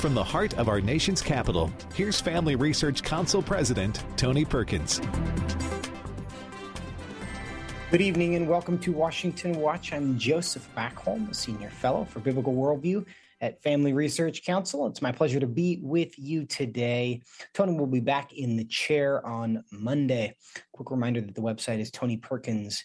[0.00, 5.00] From the heart of our nation's capital, here's Family Research Council President Tony Perkins.
[7.90, 9.92] Good evening and welcome to Washington Watch.
[9.92, 13.04] I'm Joseph Backholm, a senior fellow for biblical worldview
[13.42, 14.86] at Family Research Council.
[14.86, 17.20] It's my pleasure to be with you today.
[17.52, 20.36] Tony will be back in the chair on Monday.
[20.72, 22.84] Quick reminder that the website is Tony Perkins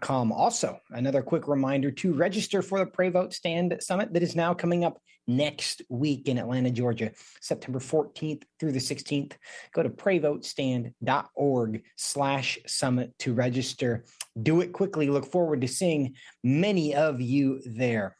[0.00, 0.32] Com.
[0.32, 4.52] Also, another quick reminder to register for the Pray Vote Stand Summit that is now
[4.52, 9.34] coming up next week in Atlanta, Georgia, September 14th through the 16th.
[9.72, 14.04] Go to prayvotestand.org slash summit to register.
[14.42, 15.10] Do it quickly.
[15.10, 18.16] Look forward to seeing many of you there.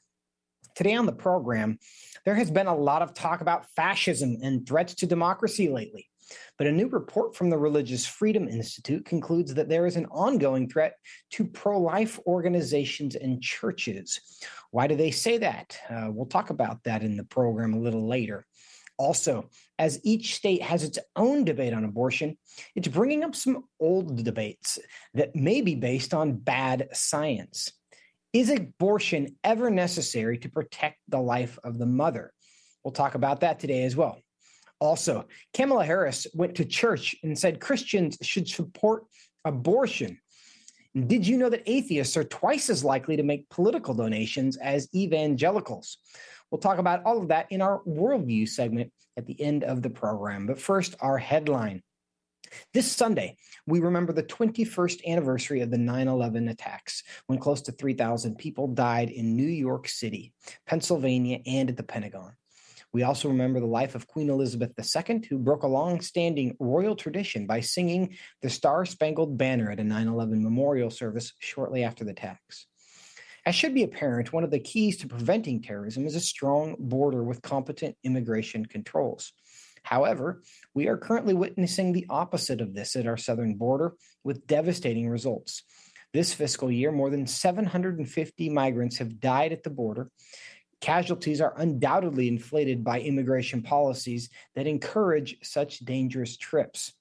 [0.77, 1.81] Today on the program,
[2.25, 6.09] there has been a lot of talk about fascism and threats to democracy lately.
[6.57, 10.69] But a new report from the Religious Freedom Institute concludes that there is an ongoing
[10.69, 10.95] threat
[11.33, 14.21] to pro life organizations and churches.
[14.71, 15.79] Why do they say that?
[15.89, 18.47] Uh, we'll talk about that in the program a little later.
[18.99, 22.37] Also, as each state has its own debate on abortion,
[22.75, 24.79] it's bringing up some old debates
[25.15, 27.73] that may be based on bad science.
[28.33, 32.33] Is abortion ever necessary to protect the life of the mother?
[32.83, 34.19] We'll talk about that today as well.
[34.81, 39.05] Also, Kamala Harris went to church and said Christians should support
[39.45, 40.21] abortion.
[40.95, 45.99] Did you know that atheists are twice as likely to make political donations as evangelicals?
[46.51, 49.91] We'll talk about all of that in our worldview segment at the end of the
[49.91, 50.47] program.
[50.47, 51.83] But first, our headline.
[52.73, 57.73] This Sunday, we remember the 21st anniversary of the 9 11 attacks, when close to
[57.73, 60.33] 3,000 people died in New York City,
[60.67, 62.33] Pennsylvania, and at the Pentagon.
[62.93, 66.97] We also remember the life of Queen Elizabeth II, who broke a long standing royal
[66.97, 72.05] tradition by singing the Star Spangled Banner at a 9 11 memorial service shortly after
[72.05, 72.67] the attacks.
[73.45, 77.23] As should be apparent, one of the keys to preventing terrorism is a strong border
[77.23, 79.33] with competent immigration controls.
[79.83, 80.43] However,
[80.75, 83.95] we are currently witnessing the opposite of this at our southern border
[84.25, 85.63] with devastating results.
[86.13, 90.11] This fiscal year, more than 750 migrants have died at the border,
[90.81, 96.93] Casualties are undoubtedly inflated by immigration policies that encourage such dangerous trips.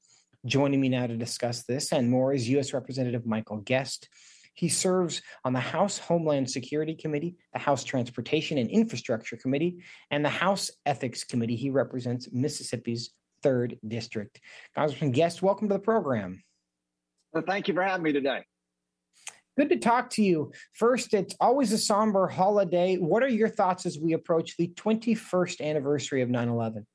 [0.45, 2.73] Joining me now to discuss this and more is U.S.
[2.73, 4.09] Representative Michael Guest.
[4.55, 10.25] He serves on the House Homeland Security Committee, the House Transportation and Infrastructure Committee, and
[10.25, 11.55] the House Ethics Committee.
[11.55, 13.11] He represents Mississippi's
[13.43, 14.41] 3rd District.
[14.73, 16.43] Congressman Guest, welcome to the program.
[17.33, 18.43] Well, thank you for having me today.
[19.57, 20.51] Good to talk to you.
[20.73, 22.97] First, it's always a somber holiday.
[22.97, 26.85] What are your thoughts as we approach the 21st anniversary of 9 11?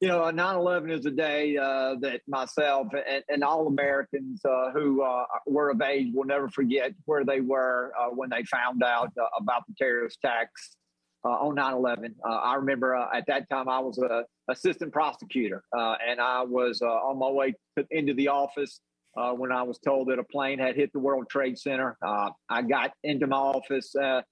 [0.00, 4.70] You know, 9 11 is a day uh, that myself and, and all Americans uh,
[4.70, 8.84] who uh, were of age will never forget where they were uh, when they found
[8.84, 10.76] out uh, about the terrorist attacks
[11.24, 12.14] uh, on 9 11.
[12.24, 17.28] I remember at that time I was an assistant prosecutor and I was on my
[17.28, 18.80] way to, into the office
[19.16, 21.96] uh, when I was told that a plane had hit the World Trade Center.
[22.04, 24.22] Uh, I got into my office, uh,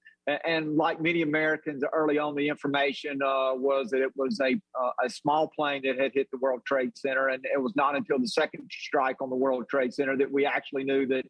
[0.45, 4.91] and like many Americans, early on, the information uh, was that it was a uh,
[5.05, 8.19] a small plane that had hit the World Trade Center, and it was not until
[8.19, 11.25] the second strike on the World Trade Center that we actually knew that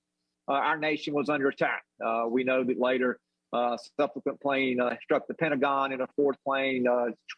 [0.47, 1.83] uh, our nation was under attack.
[2.29, 3.19] we know that later.
[3.97, 6.85] Subsequent plane struck the Pentagon, and a fourth plane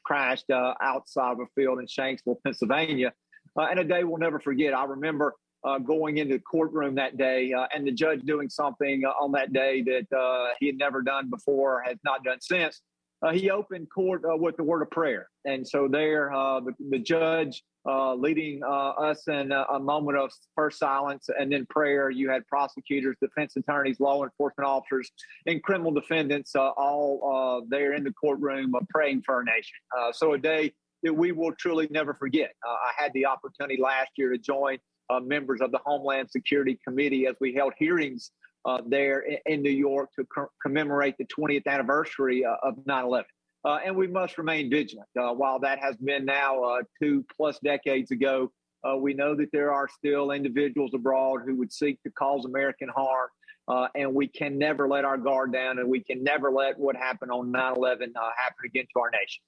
[0.04, 3.14] crashed outside of a field in Shanksville, Pennsylvania.
[3.56, 4.74] and a day we'll never forget.
[4.74, 9.04] I remember uh, going into the courtroom that day uh, and the judge doing something
[9.06, 12.82] uh, on that day that uh, he had never done before, has not done since.
[13.22, 15.28] Uh, he opened court uh, with the word of prayer.
[15.44, 21.52] And so there, the, the, judge leading us in a moment of first silence and
[21.52, 22.10] then prayer.
[22.10, 25.12] You had prosecutors, defense attorneys, law enforcement officers,
[25.48, 29.76] and criminal defendants all there in the courtroom praying for our nation.
[30.14, 30.72] so a day
[31.04, 32.52] that we will truly never forget.
[32.64, 34.78] I had the opportunity last year to join
[35.10, 38.32] uh, members of the Homeland Security Committee as we held hearings
[38.66, 43.06] uh, there in, in, New York to co- commemorate the 20th anniversary uh, of 9
[43.06, 43.26] 11.
[43.66, 45.08] Uh, and we must remain vigilant.
[45.20, 48.52] Uh, while that has been now uh, two plus decades ago,
[49.02, 53.28] we know that there are still individuals abroad who would seek to cause American harm.
[53.96, 57.32] and we can never let our guard down, and we can never let what happened
[57.32, 59.44] on 9 11 happen again to our nation.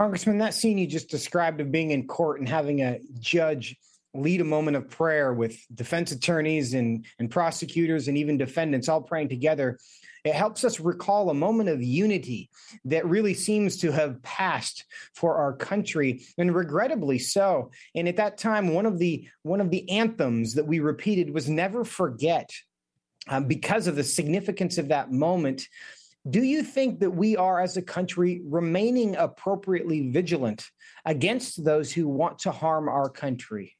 [0.00, 3.76] Congressman, that scene you just described of being in court and having a judge
[4.14, 9.02] lead a moment of prayer with defense attorneys and, and prosecutors and even defendants all
[9.02, 9.78] praying together,
[10.24, 12.48] it helps us recall a moment of unity
[12.86, 17.70] that really seems to have passed for our country and regrettably so.
[17.94, 21.46] And at that time, one of the one of the anthems that we repeated was
[21.46, 22.50] never forget
[23.28, 25.68] um, because of the significance of that moment.
[26.28, 30.66] Do you think that we are, as a country, remaining appropriately vigilant
[31.06, 33.76] against those who want to harm our country?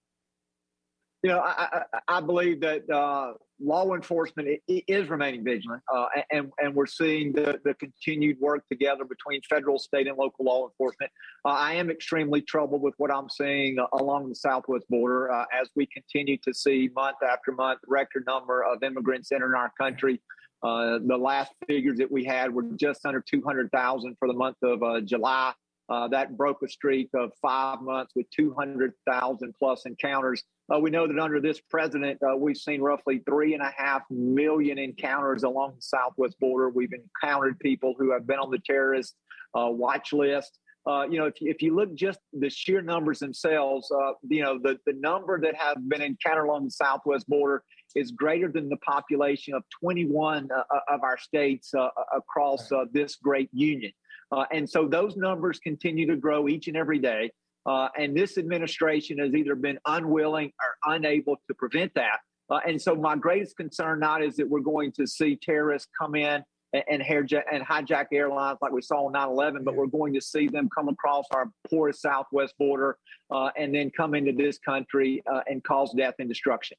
[1.23, 6.51] You know, I, I, I believe that uh, law enforcement is remaining vigilant, uh, and
[6.59, 11.13] and we're seeing the, the continued work together between federal, state, and local law enforcement.
[11.45, 15.69] Uh, I am extremely troubled with what I'm seeing along the southwest border uh, as
[15.77, 20.23] we continue to see month after month record number of immigrants entering our country.
[20.63, 24.83] Uh, the last figures that we had were just under 200,000 for the month of
[24.83, 25.53] uh, July.
[25.89, 30.45] Uh, that broke a streak of five months with 200,000 plus encounters.
[30.73, 34.03] Uh, we know that under this president, uh, we've seen roughly three and a half
[34.09, 36.71] million encounters along the southwest border.
[36.71, 39.17] We've encountered people who have been on the terrorist
[39.59, 40.61] uh, watch list.
[40.87, 43.89] You know, if, if you look just the sheer numbers themselves,
[44.29, 47.63] you know, the, the number that have been encountered along the southwest border
[47.95, 50.49] is greater than the population of 21
[50.89, 51.73] of our states
[52.15, 53.93] across this great union.
[54.33, 57.31] Uh, and so those numbers continue to grow each and every day.
[57.67, 62.19] Uh, and this administration has either been unwilling or unable to prevent that.
[62.49, 66.15] Uh, and so my greatest concern not is that we're going to see terrorists come
[66.15, 70.15] in and, and, hijack, and hijack airlines like we saw on 9-11, but we're going
[70.15, 72.97] to see them come across our porous southwest border
[73.31, 76.77] uh, and then come into this country uh, and cause death and destruction.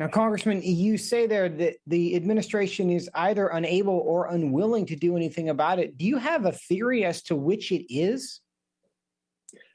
[0.00, 5.14] Now, Congressman, you say there that the administration is either unable or unwilling to do
[5.14, 5.98] anything about it.
[5.98, 8.40] Do you have a theory as to which it is?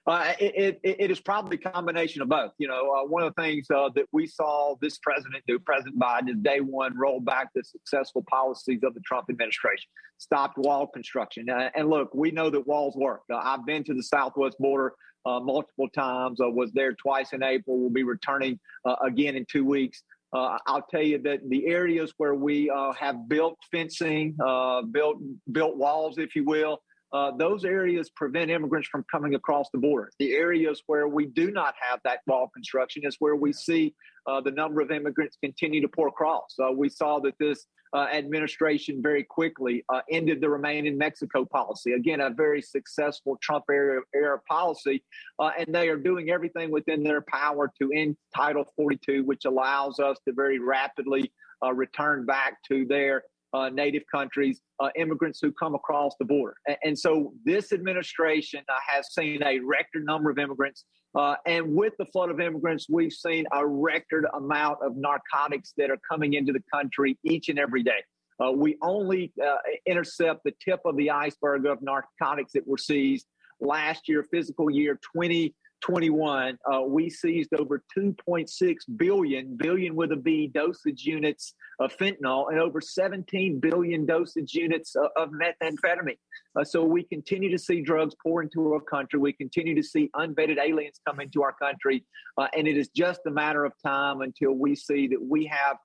[0.07, 2.53] Uh, it, it, it is probably a combination of both.
[2.57, 5.99] You know, uh, one of the things uh, that we saw this president do, President
[5.99, 9.87] Biden, is day one roll back the successful policies of the Trump administration,
[10.17, 11.51] stopped wall construction.
[11.51, 13.21] Uh, and look, we know that walls work.
[13.31, 14.95] Uh, I've been to the southwest border
[15.27, 18.59] uh, multiple times, I was there twice in April, will be returning
[19.03, 20.03] again in two weeks.
[20.33, 25.17] Uh, I'll tell you that the areas where we uh, have built fencing, uh, built
[25.51, 26.79] built walls, if you will,
[27.13, 30.11] uh, those areas prevent immigrants from coming across the border.
[30.19, 33.95] The areas where we do not have that wall construction is where we see
[34.27, 36.55] uh, the number of immigrants continue to pour across.
[36.61, 41.45] Uh, we saw that this uh, administration very quickly uh, ended the Remain in Mexico
[41.45, 41.93] policy.
[41.93, 45.03] Again, a very successful Trump era, era policy.
[45.39, 49.99] Uh, and they are doing everything within their power to end Title 42, which allows
[49.99, 51.31] us to very rapidly
[51.63, 53.23] uh, return back to their
[53.53, 56.55] uh, native countries, uh, immigrants who come across the border.
[56.67, 60.83] And, and so this administration has seen a record number of immigrants.
[61.15, 65.89] Uh, and with the flood of immigrants, we've seen a record amount of narcotics that
[65.89, 68.03] are coming into the country each and every day.
[68.43, 73.27] Uh, we only uh, intercept the tip of the iceberg of narcotics that were seized
[73.61, 80.15] last year, fiscal year 20 21, uh, we seized over 2.6 billion, billion with a
[80.15, 86.17] B, dosage units of fentanyl and over 17 billion dosage units of, of methamphetamine.
[86.55, 89.19] Uh, so we continue to see drugs pour into our country.
[89.19, 92.03] We continue to see unvetted aliens come into our country.
[92.35, 95.77] Uh, and it is just a matter of time until we see that we have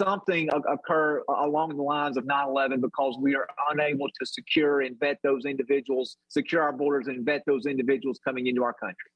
[0.00, 5.18] something occur along the lines of 9-11 because we are unable to secure and vet
[5.22, 9.10] those individuals secure our borders and vet those individuals coming into our country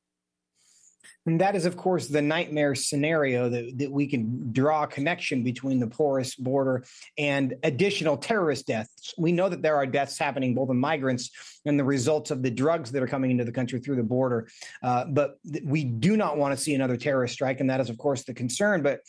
[1.27, 5.43] and that is, of course, the nightmare scenario that, that we can draw a connection
[5.43, 6.85] between the porous border
[7.17, 9.15] and additional terrorist deaths.
[9.19, 11.31] We know that there are deaths happening, both in migrants
[11.65, 14.49] and the results of the drugs that are coming into the country through the border.
[14.83, 17.61] Uh, but th- we do not want to see another terrorist strike.
[17.61, 18.83] And that is, of course, the concern.
[18.83, 19.01] But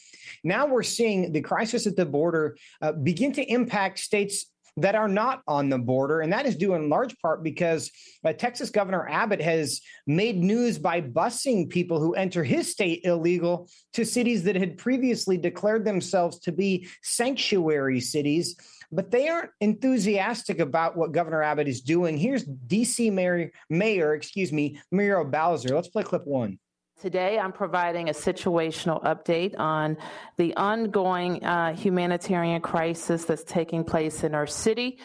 [0.43, 4.46] now we're seeing the crisis at the border uh, begin to impact states
[4.77, 6.22] that are not on the border.
[6.22, 7.91] And that is due in large part because
[8.24, 13.70] uh, Texas Governor Abbott has made news by busing people who enter his state illegal
[13.94, 18.55] to cities that had previously declared themselves to be sanctuary cities.
[18.91, 22.17] But they aren't enthusiastic about what Governor Abbott is doing.
[22.17, 25.74] Here's DC Mayor, Mayor, excuse me, Muriel Bowser.
[25.74, 26.60] Let's play clip one.
[27.02, 29.98] Today, I'm providing a situational update on
[30.38, 34.98] the ongoing uh, humanitarian crisis that's taking place in our city.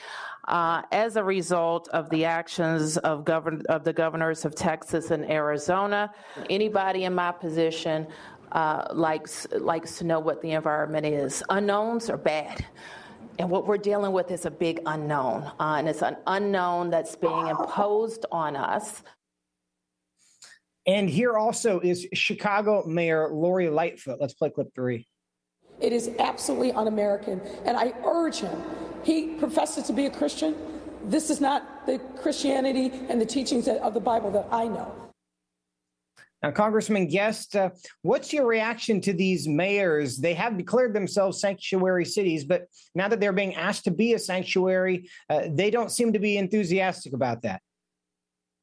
[0.47, 5.29] Uh, as a result of the actions of, govern- of the governors of Texas and
[5.29, 6.15] Arizona,
[6.49, 8.07] anybody in my position
[8.53, 11.43] uh, likes likes to know what the environment is.
[11.51, 12.65] Unknowns are bad.
[13.41, 15.43] And what we're dealing with is a big unknown.
[15.59, 19.03] Uh, and it's an unknown that's being imposed on us
[20.87, 24.19] and here also is Chicago Mayor Lori Lightfoot.
[24.21, 25.07] Let's play clip three.
[25.81, 27.41] It is absolutely un American.
[27.65, 28.63] And I urge him,
[29.03, 30.57] he professes to be a Christian.
[31.05, 34.95] This is not the Christianity and the teachings of the Bible that I know.
[36.43, 37.71] Now, Congressman Guest, uh,
[38.01, 40.17] what's your reaction to these mayors?
[40.17, 44.19] They have declared themselves sanctuary cities, but now that they're being asked to be a
[44.19, 47.61] sanctuary, uh, they don't seem to be enthusiastic about that.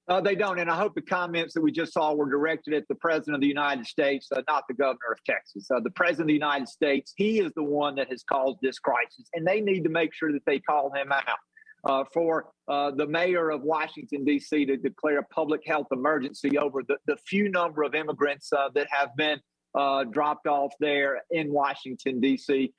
[0.09, 2.87] Uh, they don't, and I hope the comments that we just saw were directed at
[2.87, 5.69] the president of the United States, uh, not the governor of Texas.
[5.69, 8.79] Uh, the president of the United States, he is the one that has caused this
[8.79, 11.39] crisis, and they need to make sure that they call him out
[11.83, 16.83] uh, for uh, the mayor of Washington, D.C., to declare a public health emergency over
[16.87, 19.39] the, the few number of immigrants uh, that have been
[19.77, 22.73] uh, dropped off there in Washington, D.C.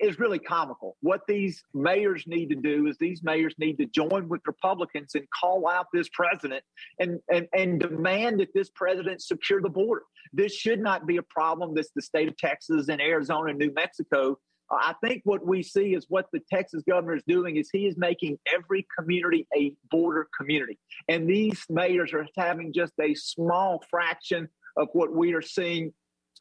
[0.00, 0.96] Is really comical.
[1.00, 5.26] What these mayors need to do is these mayors need to join with Republicans and
[5.38, 6.62] call out this president
[7.00, 10.02] and, and, and demand that this president secure the border.
[10.32, 13.72] This should not be a problem that the state of Texas and Arizona and New
[13.72, 14.38] Mexico
[14.70, 17.96] I think what we see is what the Texas governor is doing is he is
[17.98, 20.78] making every community a border community.
[21.08, 25.92] And these mayors are having just a small fraction of what we are seeing uh,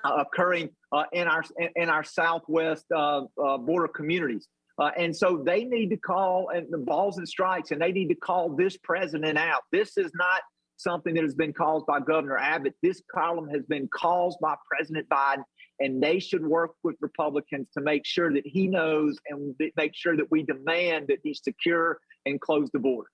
[0.03, 1.43] occurring uh, in our
[1.75, 4.48] in our southwest uh, uh border communities.
[4.79, 8.10] Uh, and so they need to call and the balls and strikes, and they need
[8.10, 9.62] to call this president out.
[9.72, 10.41] This is not
[10.77, 12.74] something that has been caused by Governor Abbott.
[12.81, 15.43] This problem has been caused by President Biden
[15.79, 20.15] and they should work with Republicans to make sure that he knows and make sure
[20.15, 23.10] that we demand that he secure and close the border.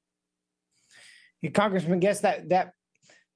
[1.53, 2.73] Congressman, Guest that that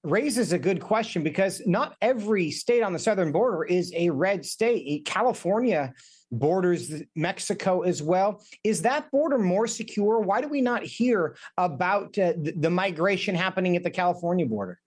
[0.03, 4.45] raises a good question because not every state on the southern border is a red
[4.45, 5.05] state.
[5.05, 5.93] California
[6.31, 8.43] borders Mexico as well.
[8.63, 10.19] Is that border more secure?
[10.19, 14.79] Why do we not hear about uh, the, migration happening at the California border?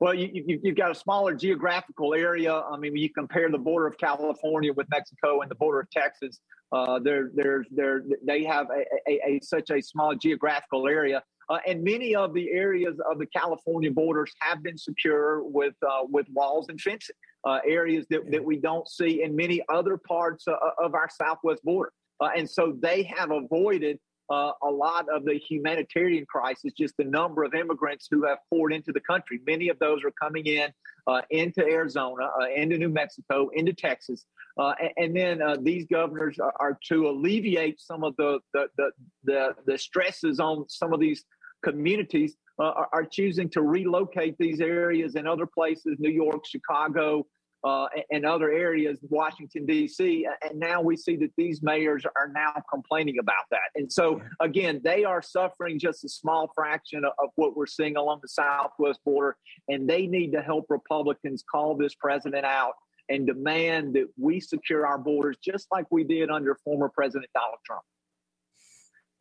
[0.00, 2.52] Well, you, have got a smaller geographical area.
[2.52, 5.90] I mean, when you compare the border of California with Mexico and the border of
[5.90, 6.40] Texas,
[6.72, 11.22] uh, they're, they're, they're, they have a, a, a such a small geographical area.
[11.52, 16.02] Uh, and many of the areas of the California borders have been secure with uh,
[16.08, 17.14] with walls and fencing.
[17.44, 21.62] Uh, areas that, that we don't see in many other parts uh, of our southwest
[21.62, 23.98] border, uh, and so they have avoided
[24.30, 28.72] uh, a lot of the humanitarian crisis, just the number of immigrants who have poured
[28.72, 29.40] into the country.
[29.46, 30.72] Many of those are coming in
[31.06, 34.24] uh, into Arizona, uh, into New Mexico, into Texas.
[34.56, 38.66] Uh, and, and, then uh, these governors are, are, to alleviate some of the, the,
[38.76, 38.90] the,
[39.24, 41.24] the, the stresses on some of these
[41.62, 42.36] communities.
[42.58, 47.26] Uh, are, are choosing to relocate these areas in other places, New York, Chicago,
[47.64, 50.26] uh, and other areas, Washington, D.C.
[50.42, 53.70] And now we see that these mayors are now complaining about that.
[53.76, 57.96] And so, again, they are suffering just a small fraction of, of what we're seeing
[57.96, 59.36] along the southwest border.
[59.68, 62.74] And they need to help Republicans call this president out
[63.08, 67.58] and demand that we secure our borders just like we did under former President Donald
[67.64, 67.82] Trump.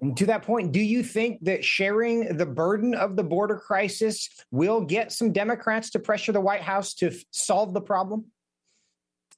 [0.01, 4.29] And to that point, do you think that sharing the burden of the border crisis
[4.50, 8.25] will get some Democrats to pressure the White House to f- solve the problem?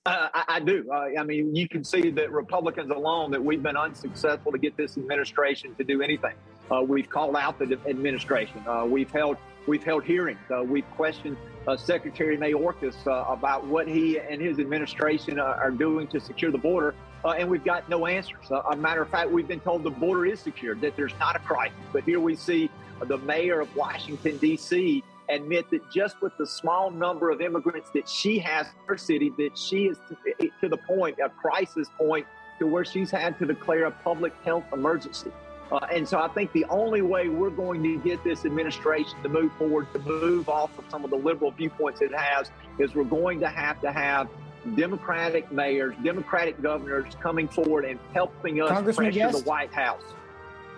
[0.06, 0.90] Uh, I, I, do.
[0.90, 4.78] Uh, I mean, you can see that Republicans alone that we've been unsuccessful to get
[4.78, 6.36] this administration to do anything.
[6.72, 8.64] Uh, we've called out the administration.
[8.66, 10.40] Uh, we've held we've held hearings.
[10.50, 12.96] Uh, we've questioned uh, Secretary Mayorkas
[13.32, 17.64] about what he and his administration are doing to secure the border uh, and we've
[17.64, 18.52] got no answers.
[18.52, 21.36] Uh, a matter of fact, we've been told the border is secured, that there's not
[21.36, 21.78] a crisis.
[21.92, 22.70] But here we see
[23.06, 28.10] the mayor of Washington, D.C., admit that just with the small number of immigrants that
[28.10, 32.28] she has in her city, that she is to, to the point, a crisis point,
[32.60, 35.32] to where she's had to declare a public health emergency.
[35.72, 39.30] Uh, and so I think the only way we're going to get this administration to
[39.30, 43.06] move forward, to move off of some of the liberal viewpoints it has, is we're
[43.06, 44.28] going to have to have
[44.76, 49.44] Democratic mayors, Democratic governors coming forward and helping us Congressman pressure Guest?
[49.44, 50.02] the White House.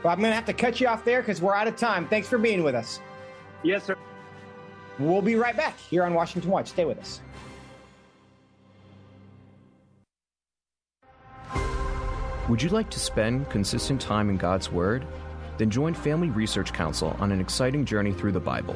[0.03, 2.07] Well, I'm going to have to cut you off there because we're out of time.
[2.07, 2.99] Thanks for being with us.
[3.63, 3.95] Yes, sir.
[4.99, 6.67] We'll be right back here on Washington Watch.
[6.67, 7.21] Stay with us.
[12.47, 15.05] Would you like to spend consistent time in God's Word?
[15.57, 18.75] Then join Family Research Council on an exciting journey through the Bible.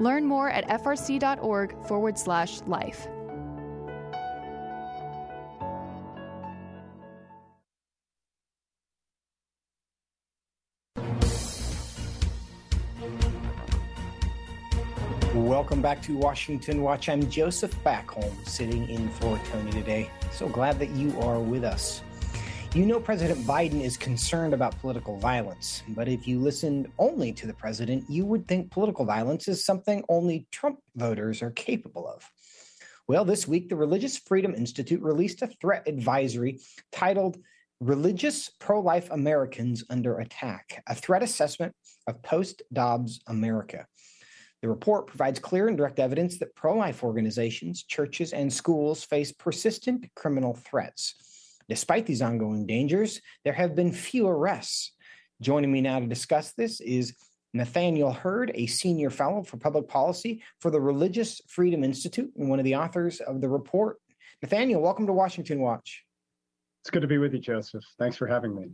[0.00, 3.08] Learn more at frc.org forward slash life.
[15.34, 17.08] Welcome back to Washington Watch.
[17.10, 20.10] I'm Joseph Backholm, sitting in for Tony today.
[20.32, 22.02] So glad that you are with us.
[22.76, 27.46] You know, President Biden is concerned about political violence, but if you listened only to
[27.46, 32.30] the president, you would think political violence is something only Trump voters are capable of.
[33.08, 36.60] Well, this week, the Religious Freedom Institute released a threat advisory
[36.92, 37.38] titled
[37.80, 41.74] Religious Pro Life Americans Under Attack, a threat assessment
[42.06, 43.86] of post Dobbs America.
[44.60, 49.32] The report provides clear and direct evidence that pro life organizations, churches, and schools face
[49.32, 51.14] persistent criminal threats.
[51.68, 54.92] Despite these ongoing dangers, there have been few arrests.
[55.40, 57.14] Joining me now to discuss this is
[57.52, 62.58] Nathaniel Hurd, a senior fellow for public policy for the Religious Freedom Institute and one
[62.58, 63.98] of the authors of the report.
[64.42, 66.04] Nathaniel, welcome to Washington Watch.
[66.82, 67.82] It's good to be with you, Joseph.
[67.98, 68.68] Thanks for having me.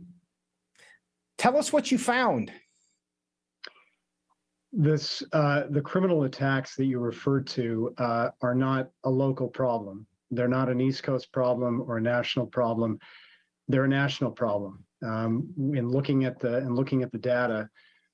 [1.37, 2.51] Tell us what you found.
[4.71, 10.05] This uh, the criminal attacks that you referred to uh, are not a local problem.
[10.35, 12.99] They're not an East Coast problem or a national problem.
[13.67, 14.83] They're a national problem.
[15.03, 17.69] Um, in looking at the and looking at the data,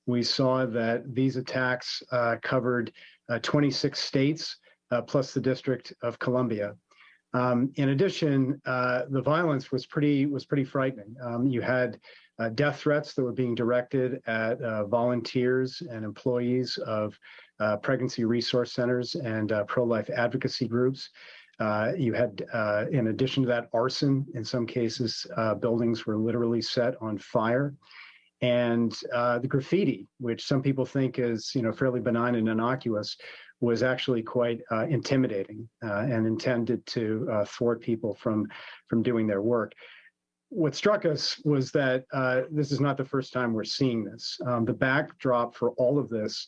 [0.06, 2.92] we saw that these attacks uh, covered
[3.28, 4.56] uh, 26 states
[4.90, 6.74] uh, plus the District of Columbia.
[7.32, 11.14] Um, in addition, uh, the violence was pretty was pretty frightening.
[11.22, 12.00] Um, you had
[12.40, 17.16] uh, death threats that were being directed at uh, volunteers and employees of
[17.82, 21.10] pregnancy resource centers and pro-life advocacy groups.
[21.60, 24.26] Uh, you had, uh, in addition to that, arson.
[24.34, 27.74] In some cases, uh, buildings were literally set on fire.
[28.40, 33.18] And uh, the graffiti, which some people think is, you know, fairly benign and innocuous,
[33.60, 38.46] was actually quite uh, intimidating uh, and intended to thwart people from
[38.88, 39.72] from doing their work.
[40.48, 42.06] What struck us was that
[42.50, 44.40] this is not the first time we're seeing this.
[44.46, 46.46] Um, the backdrop for all of this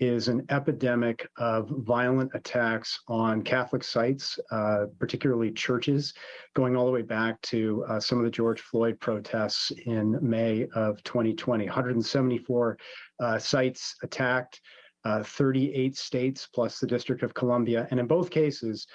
[0.00, 6.12] is an epidemic of violent attacks on Catholic sites, uh, particularly churches,
[6.54, 10.66] going all the way back to uh, some of the George Floyd protests in May
[10.74, 11.66] of 2020.
[11.66, 12.78] 174
[13.20, 14.60] uh, sites attacked,
[15.04, 17.86] uh, 38 states plus the District of Columbia.
[17.90, 18.86] And in both cases,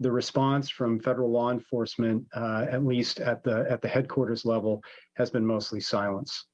[0.00, 4.82] the response from federal law enforcement, uh, at least at the at the headquarters level,
[5.16, 6.46] has been mostly silence.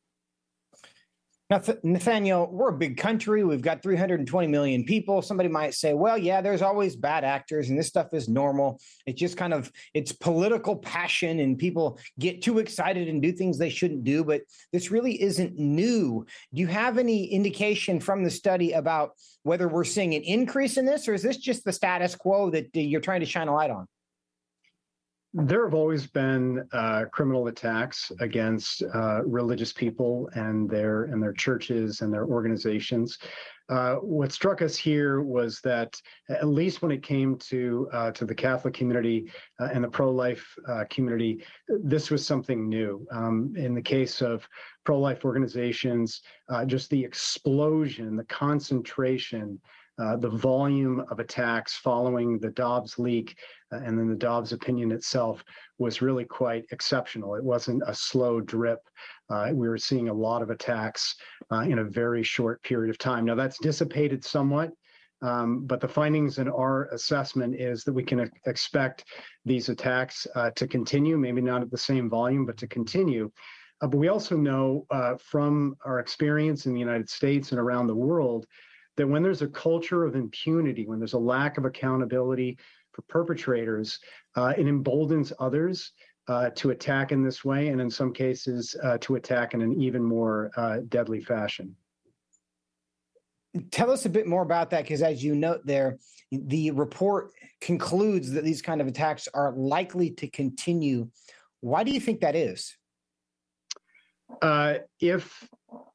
[1.83, 3.45] Nathaniel, we're a big country.
[3.45, 5.21] We've got 320 million people.
[5.21, 8.81] Somebody might say, well, yeah, there's always bad actors and this stuff is normal.
[9.07, 13.59] It's just kind of it's political passion and people get too excited and do things
[13.59, 16.25] they shouldn't do, but this really isn't new.
[16.55, 19.13] Do you have any indication from the study about
[19.43, 22.75] whether we're seeing an increase in this or is this just the status quo that
[22.75, 23.87] you're trying to shine a light on?
[25.35, 31.33] There have always been uh, criminal attacks against uh, religious people and their and their
[31.33, 33.19] churches and their organizations.
[33.71, 38.27] Uh, what struck us here was that at least when it came to uh, to
[38.27, 43.07] the Catholic community uh, and the pro-life uh, community, this was something new.
[43.11, 44.47] Um, in the case of
[44.85, 46.21] pro-life organizations,
[46.67, 49.59] just the explosion, the concentration
[49.99, 53.37] uh, the volume of attacks following the Dobbs leak
[53.73, 55.45] uh, and then the Dobbs opinion itself
[55.79, 57.35] was really quite exceptional.
[57.35, 58.81] It wasn't a slow drip.
[59.29, 61.15] Uh, we were seeing a lot of attacks
[61.51, 63.25] uh, in a very short period of time.
[63.25, 64.73] Now, that's dissipated somewhat.
[65.21, 69.05] Um, but the findings in our assessment is that we can expect
[69.45, 73.31] these attacks uh, to continue, maybe not at the same volume, but to continue.
[73.81, 74.87] but we also know
[75.19, 78.47] from our experience in the United States and around the world
[78.97, 82.59] that when there's a culture of impunity, when there's a lack of accountability
[82.93, 83.99] for perpetrators,
[84.37, 85.93] uh, it emboldens others
[86.29, 89.73] uh, to attack in this way, and in some cases, uh, to attack in an
[89.81, 91.75] even more uh, deadly fashion.
[93.71, 95.99] Tell us a bit more about that, because as you note there,
[96.31, 101.09] the report concludes that these kind of attacks are likely to continue.
[101.61, 102.77] Why do you think that is?
[104.41, 105.47] Uh, if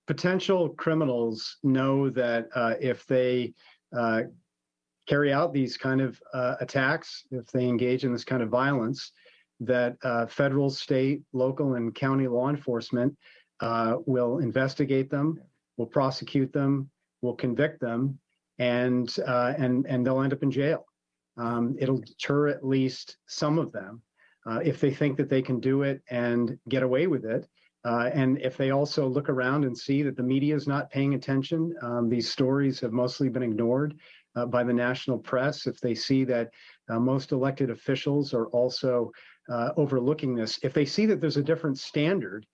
[0.07, 3.53] potential criminals know that uh, if they
[3.95, 4.21] uh,
[5.07, 9.11] carry out these kind of uh, attacks, if they engage in this kind of violence,
[9.59, 13.15] that uh, federal, state, local, and county law enforcement
[13.59, 15.39] uh, will investigate them,
[15.77, 16.89] will prosecute them,
[17.21, 18.17] will convict them,
[18.59, 20.85] and uh, and and they'll end up in jail.
[21.37, 24.01] Um, it'll deter at least some of them
[24.63, 27.45] if they think that they can do it and get away with it.
[27.85, 31.13] Uh, and if they also look around and see that the media is not paying
[31.13, 33.95] attention, um, these stories have mostly been ignored
[34.35, 35.67] uh, by the national press.
[35.67, 36.49] If they see that
[36.89, 39.11] uh, most elected officials are also
[39.49, 42.45] uh, overlooking this, if they see that there's a different standard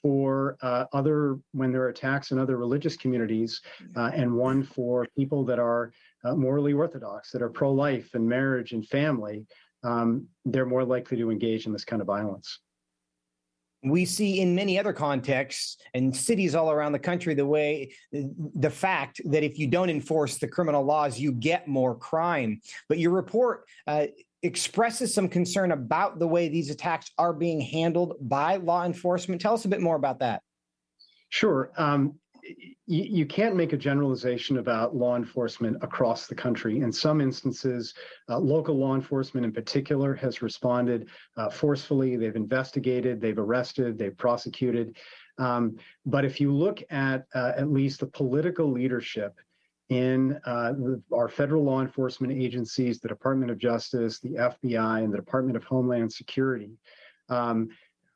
[0.00, 3.60] for uh, other when there are attacks in other religious communities,
[3.96, 5.92] uh, and one for people that are
[6.24, 9.46] morally orthodox, that are pro-life and marriage and family,
[9.82, 12.60] um, they're more likely to engage in this kind of violence
[13.84, 18.70] we see in many other contexts and cities all around the country the way the
[18.70, 22.60] fact that if you don't enforce the criminal laws you get more crime.
[22.88, 24.06] But your report uh,
[24.42, 29.40] expresses some concern about the way these attacks are being handled by law enforcement.
[29.40, 30.42] Tell us a bit more about that.
[31.30, 31.70] Sure.
[31.76, 32.14] Um,
[32.86, 36.80] you, can't make a generalization about law enforcement across the country.
[36.80, 37.94] In some instances,
[38.28, 42.16] uh, local law enforcement in particular has responded uh, forcefully.
[42.16, 44.96] They've investigated, they've arrested, they've prosecuted.
[45.38, 49.34] Um, but if you look at uh, at least the political leadership
[49.88, 55.12] in uh, the, our federal law enforcement agencies, the Department of Justice, the FBI, and
[55.12, 56.72] the Department of Homeland Security,
[57.28, 57.68] um,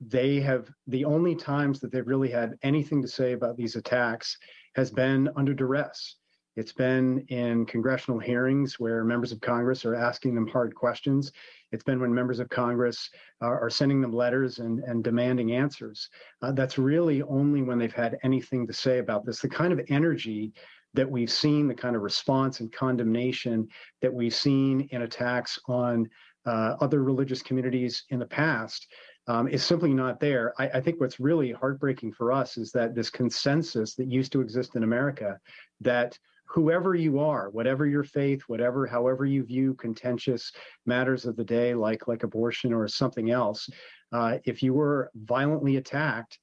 [0.09, 4.37] they have the only times that they've really had anything to say about these attacks
[4.75, 6.17] has been under duress.
[6.55, 11.33] It's been in congressional hearings where members of Congress are asking them hard questions.
[11.71, 13.09] It's been when members of Congress
[13.41, 16.11] are, are sending them letters and, and demanding answers.
[16.43, 19.41] Uh, that's really only when they've had anything to say about this.
[19.41, 20.53] The kind of energy
[20.93, 23.67] that we've seen, the kind of response and condemnation
[24.03, 26.07] that we've seen in attacks on
[26.45, 28.87] uh, other religious communities in the past
[29.29, 30.53] um, is simply not there.
[30.59, 34.41] I, I, think what's really heartbreaking for us is that this consensus that used to
[34.41, 35.39] exist in America
[35.81, 40.53] that whoever you are, whatever your faith, whatever, however you view contentious
[40.87, 43.69] matters of the day, like like abortion or something else,
[44.13, 46.39] uh, if you were violently attacked,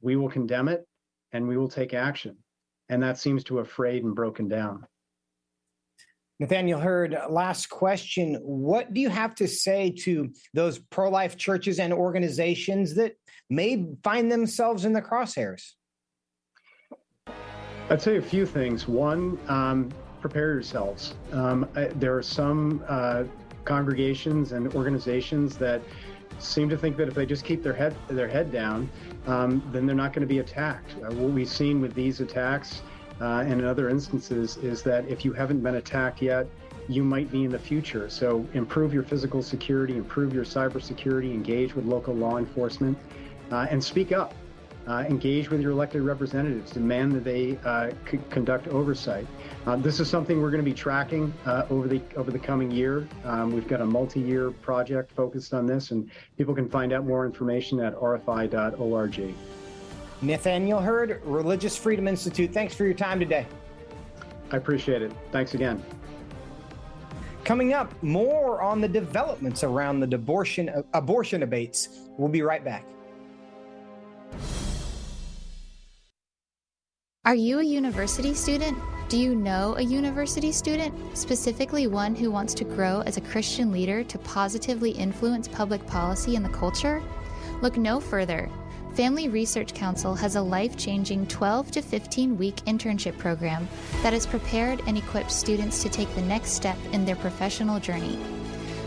[0.00, 0.86] we will condemn it
[1.32, 2.36] and we will take action.
[2.88, 4.86] And that seems to have frayed and broken down.
[6.40, 8.36] Nathaniel Hurd, last question.
[8.42, 13.16] What do you have to say to those pro life churches and organizations that
[13.50, 15.72] may find themselves in the crosshairs?
[17.90, 18.86] I'd say a few things.
[18.86, 21.14] One, um, prepare yourselves.
[21.32, 23.24] Um, there are some uh,
[23.64, 25.82] congregations and organizations that
[26.38, 28.88] seem to think that if they just keep their head their head down,
[29.26, 30.94] um, then they're not going to be attacked.
[31.02, 32.82] Uh, what we've seen with these attacks
[33.20, 36.46] uh, and in other instances is that if you haven't been attacked yet,
[36.88, 38.08] you might be in the future.
[38.08, 42.96] So improve your physical security, improve your cybersecurity, engage with local law enforcement,
[43.50, 44.34] uh, and speak up.
[44.86, 49.26] Uh, engage with your elected representatives, demand that they uh, c- conduct oversight.
[49.66, 52.70] Uh, this is something we're going to be tracking uh, over the over the coming
[52.70, 53.06] year.
[53.24, 57.26] Um, we've got a multi-year project focused on this, and people can find out more
[57.26, 59.34] information at rfi.org.
[60.20, 62.52] Nathaniel Hurd, Religious Freedom Institute.
[62.52, 63.46] Thanks for your time today.
[64.50, 65.12] I appreciate it.
[65.30, 65.82] Thanks again.
[67.44, 72.00] Coming up, more on the developments around the abortion, abortion debates.
[72.18, 72.84] We'll be right back.
[77.24, 78.76] Are you a university student?
[79.08, 83.70] Do you know a university student, specifically one who wants to grow as a Christian
[83.72, 87.02] leader to positively influence public policy and the culture?
[87.62, 88.50] Look no further.
[88.98, 93.68] Family Research Council has a life changing 12 to 15 week internship program
[94.02, 98.18] that has prepared and equipped students to take the next step in their professional journey.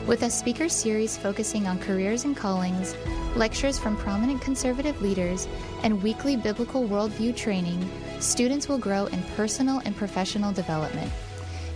[0.08, 2.94] With a speaker series focusing on careers and callings,
[3.38, 5.48] lectures from prominent conservative leaders,
[5.82, 11.10] and weekly biblical worldview training, students will grow in personal and professional development.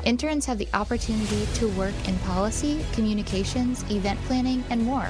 [0.03, 5.07] Interns have the opportunity to work in policy, communications, event planning, and more.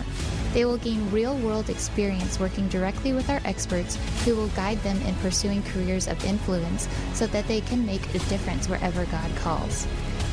[0.56, 5.02] They will gain real world experience working directly with our experts who will guide them
[5.02, 9.86] in pursuing careers of influence so that they can make a difference wherever God calls.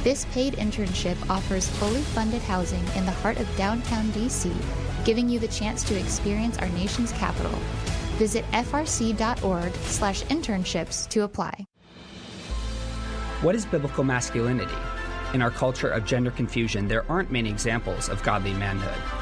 [0.05, 4.55] This paid internship offers fully funded housing in the heart of downtown DC,
[5.05, 7.51] giving you the chance to experience our nation's capital.
[8.19, 11.67] Visit frc.org/internships to apply.
[13.41, 14.77] What is biblical masculinity?
[15.35, 19.22] In our culture of gender confusion, there aren't many examples of godly manhood.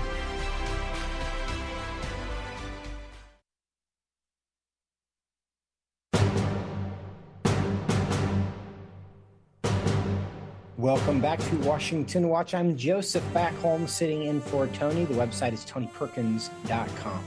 [10.81, 12.55] Welcome back to Washington Watch.
[12.55, 15.05] I'm Joseph Backholm sitting in for Tony.
[15.05, 17.23] The website is tonyperkins.com.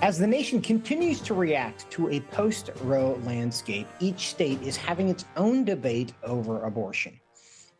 [0.00, 5.08] As the nation continues to react to a post Roe landscape, each state is having
[5.08, 7.18] its own debate over abortion.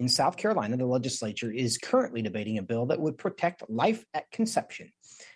[0.00, 4.28] In South Carolina, the legislature is currently debating a bill that would protect life at
[4.32, 4.90] conception.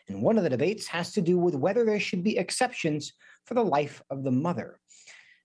[0.08, 3.12] And one of the debates has to do with whether there should be exceptions
[3.44, 4.80] for the life of the mother.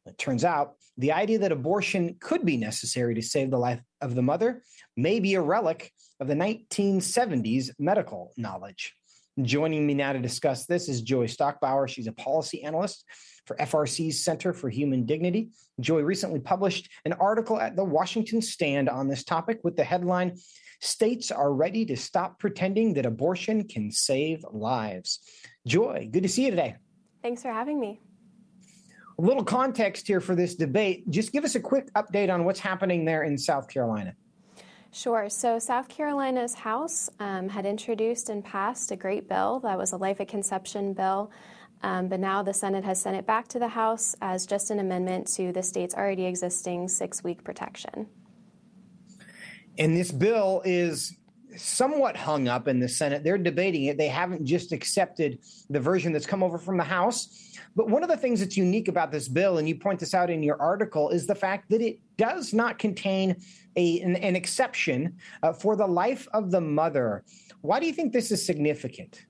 [0.06, 4.16] It turns out the idea that abortion could be necessary to save the life of
[4.16, 4.64] the mother
[4.96, 8.94] may be a relic of the 1970s medical knowledge.
[9.42, 11.90] Joining me now to discuss this is Joy Stockbauer.
[11.90, 13.04] She's a policy analyst
[13.46, 15.50] for FRC's Center for Human Dignity.
[15.82, 20.38] Joy recently published an article at the Washington Stand on this topic with the headline
[20.82, 25.20] States are ready to stop pretending that abortion can save lives.
[25.66, 26.76] Joy, good to see you today.
[27.22, 28.02] Thanks for having me
[29.18, 31.10] a little context here for this debate.
[31.10, 34.16] Just give us a quick update on what's happening there in South Carolina.
[34.92, 35.30] Sure.
[35.30, 39.98] So, South Carolina's House um, had introduced and passed a great bill that was a
[39.98, 41.32] life at conception bill.
[41.84, 44.80] Um, but now the Senate has sent it back to the House as just an
[44.80, 48.08] amendment to the state's already existing six week protection.
[49.78, 51.18] And this bill is
[51.58, 53.24] somewhat hung up in the Senate.
[53.24, 53.98] They're debating it.
[53.98, 55.40] They haven't just accepted
[55.70, 57.58] the version that's come over from the House.
[57.76, 60.30] But one of the things that's unique about this bill, and you point this out
[60.30, 63.36] in your article, is the fact that it does not contain
[63.76, 67.24] a, an, an exception uh, for the life of the mother.
[67.62, 69.26] Why do you think this is significant?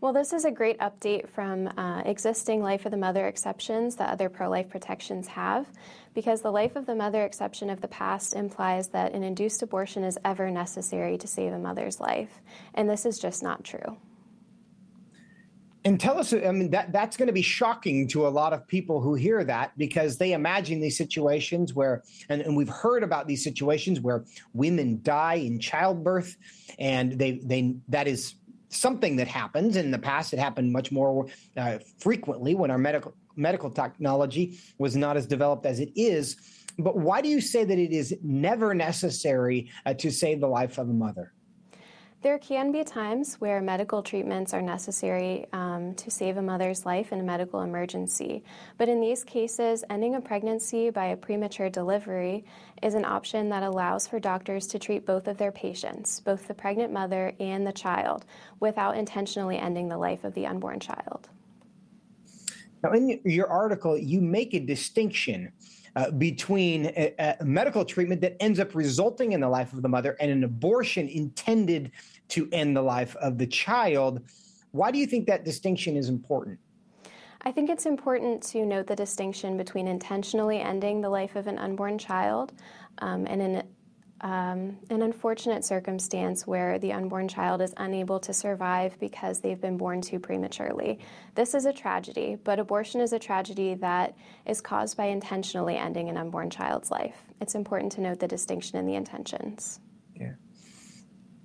[0.00, 4.08] Well, this is a great update from uh, existing life of the mother exceptions that
[4.08, 5.66] other pro life protections have,
[6.14, 10.02] because the life of the mother exception of the past implies that an induced abortion
[10.02, 12.40] is ever necessary to save a mother's life.
[12.72, 13.98] And this is just not true.
[15.84, 18.66] And tell us, I mean, that that's going to be shocking to a lot of
[18.66, 23.26] people who hear that because they imagine these situations where, and, and we've heard about
[23.26, 26.36] these situations where women die in childbirth,
[26.78, 28.34] and they they that is
[28.70, 30.32] something that happens in the past.
[30.32, 35.66] It happened much more uh, frequently when our medical medical technology was not as developed
[35.66, 36.36] as it is.
[36.78, 40.78] But why do you say that it is never necessary uh, to save the life
[40.78, 41.32] of a mother?
[42.22, 47.12] There can be times where medical treatments are necessary um, to save a mother's life
[47.12, 48.44] in a medical emergency.
[48.76, 52.44] But in these cases, ending a pregnancy by a premature delivery
[52.82, 56.52] is an option that allows for doctors to treat both of their patients, both the
[56.52, 58.26] pregnant mother and the child,
[58.60, 61.30] without intentionally ending the life of the unborn child.
[62.84, 65.52] Now, in your article, you make a distinction
[65.96, 69.88] uh, between a, a medical treatment that ends up resulting in the life of the
[69.88, 71.90] mother and an abortion intended
[72.28, 74.22] to end the life of the child.
[74.72, 76.58] Why do you think that distinction is important?
[77.42, 81.58] I think it's important to note the distinction between intentionally ending the life of an
[81.58, 82.52] unborn child
[82.98, 83.62] um, and an
[84.22, 89.76] um, an unfortunate circumstance where the unborn child is unable to survive because they've been
[89.76, 90.98] born too prematurely.
[91.34, 94.14] This is a tragedy, but abortion is a tragedy that
[94.46, 97.16] is caused by intentionally ending an unborn child's life.
[97.40, 99.80] It's important to note the distinction in the intentions.
[100.14, 100.32] Yeah.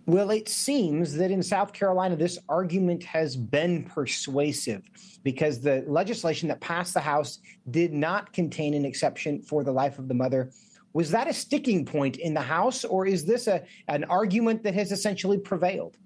[0.08, 4.84] Well, it seems that in South Carolina, this argument has been persuasive
[5.24, 7.40] because the legislation that passed the House
[7.72, 10.52] did not contain an exception for the life of the mother
[10.96, 14.74] was that a sticking point in the House, or is this a, an argument that
[14.76, 15.98] has essentially prevailed?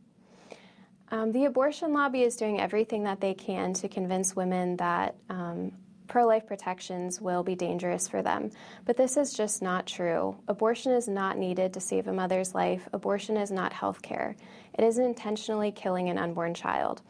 [1.11, 5.73] Um, the abortion lobby is doing everything that they can to convince women that um,
[6.07, 8.49] pro life protections will be dangerous for them.
[8.85, 10.35] But this is just not true.
[10.47, 12.89] Abortion is not needed to save a mother's life.
[12.91, 14.35] Abortion is not health care.
[14.73, 17.03] It is intentionally killing an unborn child.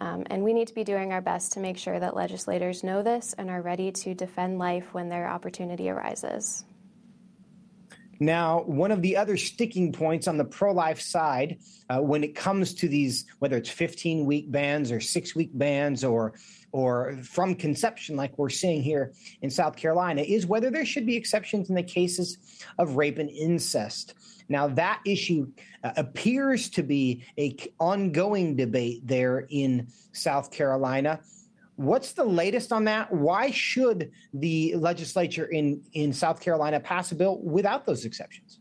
[0.00, 3.02] Um, and we need to be doing our best to make sure that legislators know
[3.02, 6.64] this and are ready to defend life when their opportunity arises.
[8.18, 11.58] Now, one of the other sticking points on the pro life side,
[11.90, 16.04] uh, when it comes to these, whether it's 15 week bans or six week bans
[16.04, 16.34] or
[16.72, 21.16] or from conception, like we're seeing here in South Carolina, is whether there should be
[21.16, 22.36] exceptions in the cases
[22.78, 24.14] of rape and incest.
[24.48, 25.48] Now, that issue
[25.82, 31.20] uh, appears to be a ongoing debate there in South Carolina.
[31.76, 33.12] What's the latest on that?
[33.12, 38.58] Why should the legislature in, in South Carolina pass a bill without those exceptions?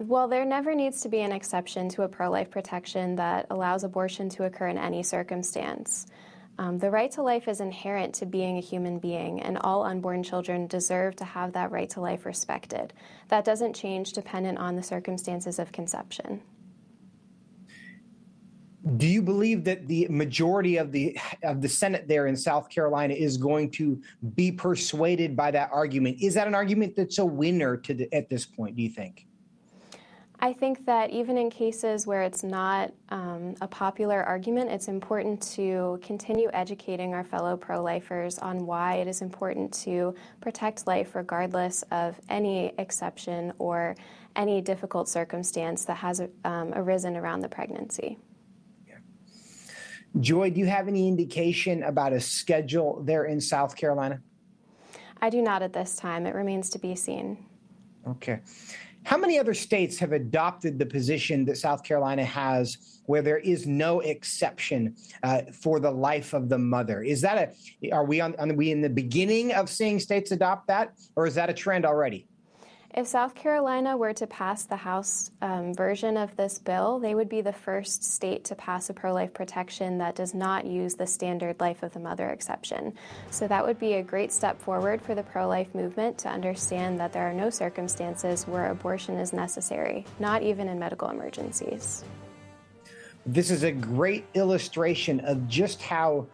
[0.00, 3.84] Well, there never needs to be an exception to a pro life protection that allows
[3.84, 6.06] abortion to occur in any circumstance.
[6.58, 10.24] Um, the right to life is inherent to being a human being, and all unborn
[10.24, 12.92] children deserve to have that right to life respected.
[13.28, 16.42] That doesn't change dependent on the circumstances of conception.
[18.96, 23.12] Do you believe that the majority of the of the Senate there in South Carolina
[23.12, 24.00] is going to
[24.36, 26.22] be persuaded by that argument?
[26.22, 28.76] Is that an argument that's a winner to the, at this point?
[28.76, 29.26] Do you think?
[30.40, 35.42] I think that even in cases where it's not um, a popular argument, it's important
[35.54, 41.16] to continue educating our fellow pro lifers on why it is important to protect life
[41.16, 43.96] regardless of any exception or
[44.36, 48.16] any difficult circumstance that has um, arisen around the pregnancy.
[50.20, 54.20] Joy, do you have any indication about a schedule there in South Carolina?
[55.20, 56.26] I do not at this time.
[56.26, 57.44] It remains to be seen.
[58.06, 58.40] Okay.
[59.04, 63.66] How many other states have adopted the position that South Carolina has where there is
[63.66, 67.02] no exception uh, for the life of the mother?
[67.02, 70.66] Is that a, are we on, are we in the beginning of seeing states adopt
[70.68, 72.27] that, or is that a trend already?
[72.94, 77.28] If South Carolina were to pass the House um, version of this bill, they would
[77.28, 81.06] be the first state to pass a pro life protection that does not use the
[81.06, 82.94] standard life of the mother exception.
[83.30, 86.98] So that would be a great step forward for the pro life movement to understand
[86.98, 92.04] that there are no circumstances where abortion is necessary, not even in medical emergencies.
[93.26, 96.26] This is a great illustration of just how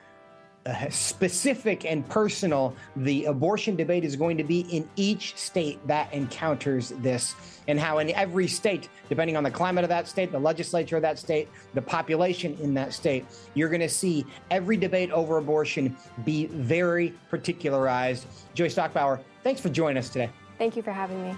[0.66, 6.12] uh, specific and personal the abortion debate is going to be in each state that
[6.12, 7.35] encounters this,
[7.68, 11.03] and how in every state, depending on the climate of that state, the legislature of
[11.03, 15.94] that state, the population in that state, you're going to see every debate over abortion
[16.24, 18.27] be very particularized.
[18.55, 20.31] Joy Stockbauer, thanks for joining us today.
[20.57, 21.37] Thank you for having me.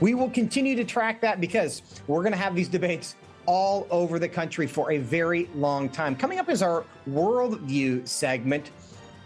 [0.00, 3.16] We will continue to track that because we're going to have these debates
[3.50, 6.14] all over the country for a very long time.
[6.14, 8.70] Coming up is our worldview segment.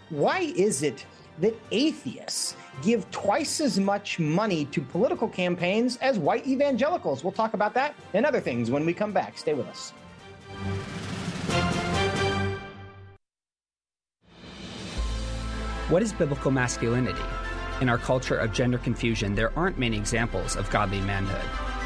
[0.09, 1.05] Why is it
[1.41, 7.23] that atheists give twice as much money to political campaigns as white evangelicals?
[7.23, 9.37] We'll talk about that and other things when we come back.
[9.37, 9.91] Stay with us.
[15.89, 17.21] What is biblical masculinity?
[17.79, 21.64] In our culture of gender confusion, there aren't many examples of godly manhood.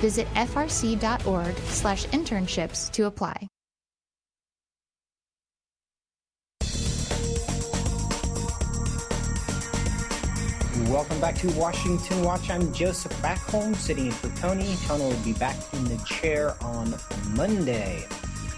[0.00, 3.48] Visit frc.org slash internships to apply.
[10.88, 12.50] Welcome back to Washington Watch.
[12.50, 14.74] I'm Joseph Backholm, sitting in for Tony.
[14.86, 16.94] Tony will be back in the chair on
[17.36, 18.06] Monday.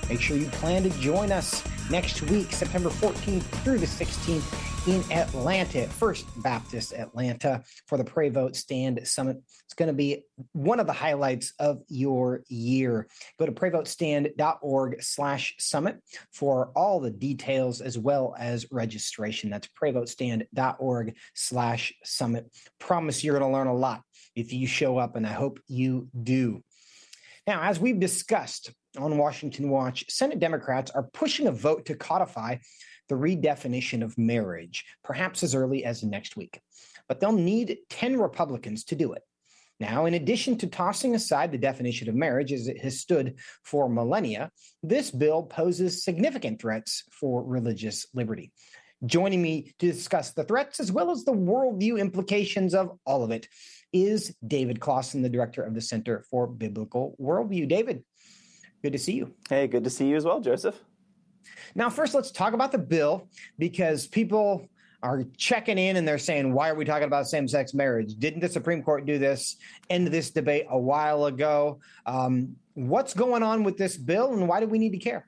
[0.08, 5.04] Make sure you plan to join us next week, September 14th through the 16th in
[5.12, 9.36] Atlanta, First Baptist Atlanta, for the Pray Vote Stand Summit.
[9.64, 13.06] It's going to be one of the highlights of your year.
[13.38, 15.98] Go to prayvotestand.org slash summit
[16.32, 19.50] for all the details as well as registration.
[19.50, 22.50] That's prayvotestand.org slash summit.
[22.80, 24.02] Promise you're going to learn a lot
[24.34, 26.64] if you show up, and I hope you do.
[27.46, 32.56] Now, as we've discussed on Washington Watch, Senate Democrats are pushing a vote to codify
[33.08, 36.60] the redefinition of marriage, perhaps as early as next week.
[37.08, 39.22] But they'll need 10 Republicans to do it.
[39.80, 43.34] Now, in addition to tossing aside the definition of marriage as it has stood
[43.64, 44.50] for millennia,
[44.82, 48.52] this bill poses significant threats for religious liberty.
[49.04, 53.32] Joining me to discuss the threats as well as the worldview implications of all of
[53.32, 53.48] it
[53.92, 57.68] is David Closson, the director of the Center for Biblical Worldview.
[57.68, 58.04] David,
[58.84, 59.34] good to see you.
[59.48, 60.78] Hey, good to see you as well, Joseph.
[61.74, 63.28] Now, first, let's talk about the bill
[63.58, 64.68] because people
[65.02, 68.14] are checking in and they're saying, why are we talking about same sex marriage?
[68.18, 69.56] Didn't the Supreme Court do this,
[69.90, 71.80] end this debate a while ago?
[72.06, 75.26] Um, what's going on with this bill and why do we need to care?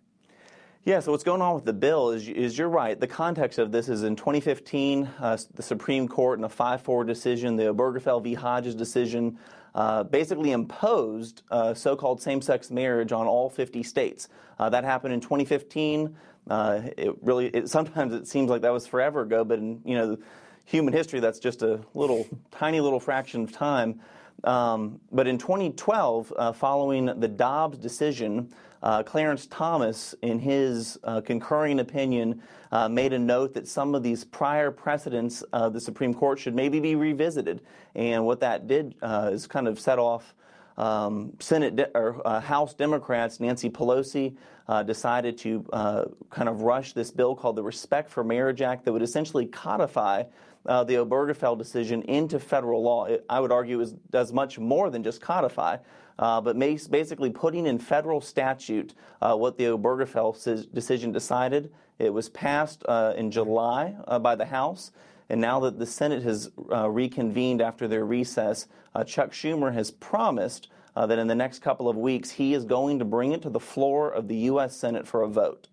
[0.85, 3.01] Yeah, so what's going on with the bill is, is you're right.
[3.01, 7.05] The context of this is in 2015, uh, the Supreme Court in a 5 4
[7.05, 8.35] decision, the Obergefell v.
[8.35, 9.39] Hodges decision,
[9.75, 14.29] uh, basically imposed uh, so called same sex marriage on all 50 states.
[14.59, 16.15] Uh, that happened in 2015.
[16.49, 19.97] Uh, it really, it, sometimes it seems like that was forever ago, but in you
[19.97, 20.17] know,
[20.65, 24.01] human history, that's just a little, tiny little fraction of time.
[24.45, 28.53] Um, but in 2012, uh, following the Dobbs decision,
[28.85, 34.03] uh, Clarence Thomas, in his uh, concurring opinion, uh, made a note that some of
[34.03, 37.63] these prior precedents of the Supreme Court should maybe be revisited.
[37.95, 40.35] And what that did uh, is kind of set off
[40.77, 44.37] um, Senate de- or uh, House Democrats, Nancy Pelosi,
[44.69, 45.65] uh, decided to
[46.31, 50.25] kind of rush this bill called the Respect for Marriage Act that would essentially codify
[50.67, 53.05] uh, the Obergefell decision into federal law.
[53.07, 55.79] It, I would argue is, does much more than just codify.
[56.19, 61.73] Uh, but basically putting in federal statute uh, what the Obergefell decision decided.
[61.99, 62.85] It was passed
[63.17, 64.91] in July by the House.
[65.31, 69.91] And now that the Senate has uh, reconvened after their recess, uh, Chuck Schumer has
[69.91, 73.43] promised uh, that in the next couple of weeks he is going to bring it
[73.43, 74.77] to the floor of the U.S.
[74.77, 75.69] Senate for a vote.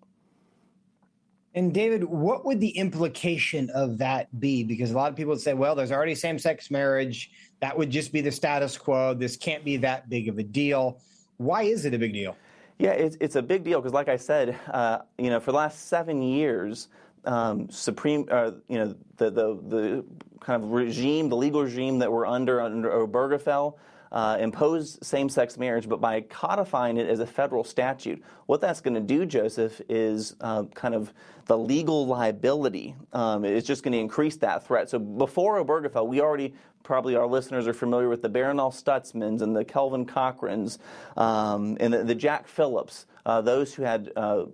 [1.54, 4.64] And David, what would the implication of that be?
[4.64, 7.30] Because a lot of people would say, well, there's already same sex marriage.
[7.62, 9.14] That would just be the status quo.
[9.14, 10.98] This can't be that big of a deal.
[11.36, 12.36] Why is it a big deal?
[12.80, 15.58] Yeah, it's, it's a big deal because, like I said, uh, you know, for the
[15.58, 16.88] last seven years,
[17.24, 20.04] um, Supreme, uh, you know, the, the, the
[20.40, 23.74] kind of regime, the legal regime that we're under under Obergefell,
[24.10, 28.80] uh, imposed same sex marriage, but by codifying it as a federal statute, what that's
[28.80, 31.12] going to do, Joseph, is uh, kind of
[31.46, 32.94] the legal liability.
[33.12, 34.90] Um, it's just going to increase that threat.
[34.90, 39.54] So before Obergefell, we already probably our listeners are familiar with the Barronelle Stutzmans and
[39.54, 40.78] the Kelvin Cochrans
[41.16, 44.46] um, and the, the, Jack Phillips, uh, those who had uh,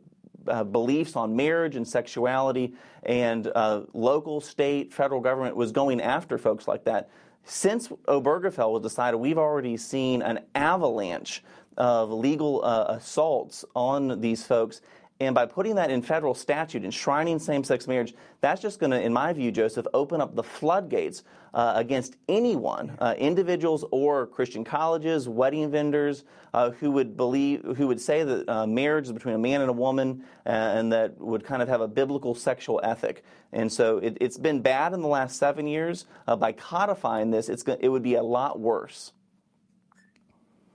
[0.46, 6.38] uh, beliefs on marriage and sexuality, and uh, local, state, federal government was going after
[6.38, 7.10] folks like that.
[7.44, 11.42] Since Obergefell was decided, we've already seen an avalanche
[11.78, 14.80] of legal uh, assaults on these folks.
[15.20, 19.00] And by putting that in federal statute, enshrining same sex marriage, that's just going to,
[19.00, 24.62] in my view, Joseph, open up the floodgates uh, against anyone, uh, individuals or Christian
[24.62, 26.22] colleges, wedding vendors,
[26.54, 29.70] uh, who would believe, who would say that uh, marriage is between a man and
[29.70, 33.24] a woman, uh, and that would kind of have a biblical sexual ethic.
[33.52, 36.06] And so it, has been bad in the last seven years.
[36.28, 39.12] Uh, by codifying this, it's it would be a lot worse.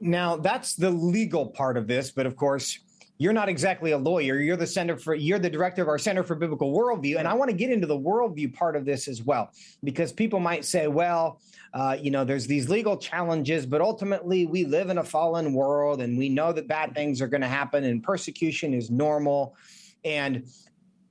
[0.02, 2.80] Now, that's the legal part of this, but of course,
[3.18, 4.40] you're not exactly a lawyer.
[4.40, 7.34] You're the center for you're the director of our Center for Biblical Worldview, and I
[7.34, 9.52] want to get into the worldview part of this as well
[9.84, 11.40] because people might say, well,
[11.74, 16.02] uh, you know, there's these legal challenges, but ultimately we live in a fallen world,
[16.02, 19.56] and we know that bad things are going to happen, and persecution is normal,
[20.04, 20.44] and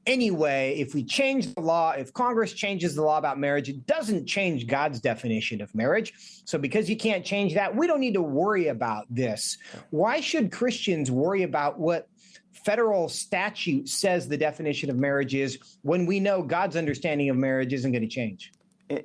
[0.06, 4.26] anyway, if we change the law, if Congress changes the law about marriage, it doesn't
[4.26, 6.12] change God's definition of marriage.
[6.44, 9.58] So, because you can't change that, we don't need to worry about this.
[9.90, 12.08] Why should Christians worry about what
[12.52, 17.72] federal statute says the definition of marriage is when we know God's understanding of marriage
[17.72, 18.52] isn't going to change?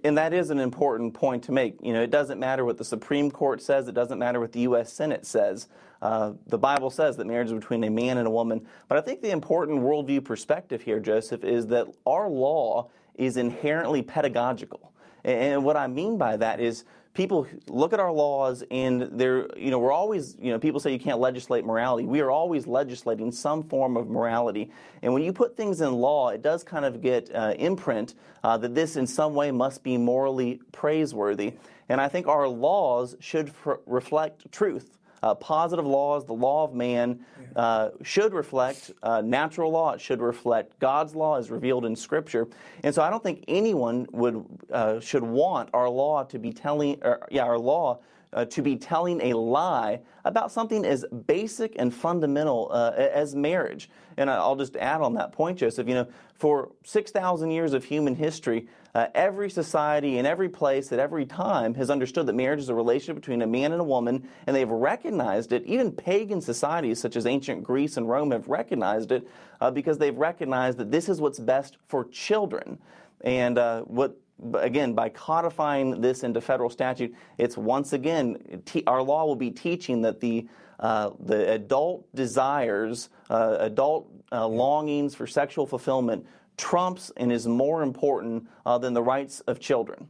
[0.03, 1.77] And that is an important point to make.
[1.81, 4.61] You know, it doesn't matter what the Supreme Court says, it doesn't matter what the
[4.61, 4.91] U.S.
[4.91, 5.67] Senate says.
[6.01, 8.65] Uh, the Bible says that marriage is between a man and a woman.
[8.87, 14.01] But I think the important worldview perspective here, Joseph, is that our law is inherently
[14.01, 14.91] pedagogical.
[15.23, 19.71] And what I mean by that is people look at our laws and they're, you
[19.71, 22.05] know, we're always, you know, people say you can't legislate morality.
[22.05, 24.71] We are always legislating some form of morality.
[25.01, 28.57] And when you put things in law, it does kind of get uh, imprint uh,
[28.59, 31.55] that this in some way must be morally praiseworthy.
[31.89, 34.97] And I think our laws should f- reflect truth.
[35.23, 37.19] Uh, positive laws, the law of man,
[37.55, 39.93] uh, should reflect uh, natural law.
[39.93, 42.47] It should reflect God's law as revealed in Scripture.
[42.83, 46.99] And so I don't think anyone would uh, should want our law to be telling,
[47.03, 47.99] or, yeah, our law
[48.33, 53.89] uh, to be telling a lie about something as basic and fundamental uh, as marriage.
[54.17, 55.87] And I'll just add on that point, Joseph.
[55.87, 60.91] You know, for six thousand years of human history, uh, every society in every place
[60.91, 63.83] at every time has understood that marriage is a relationship between a man and a
[63.83, 65.63] woman, and they've recognized it.
[65.65, 69.27] Even pagan societies such as ancient Greece and Rome have recognized it
[69.61, 72.79] uh, because they've recognized that this is what's best for children.
[73.21, 74.17] And uh, what
[74.55, 80.01] again, by codifying this into federal statute, it's once again, our law will be teaching
[80.01, 80.47] that the,
[80.79, 86.25] uh, the adult desires, uh, adult uh, longings for sexual fulfillment
[86.57, 90.09] trumps and is more important uh, than the rights of children.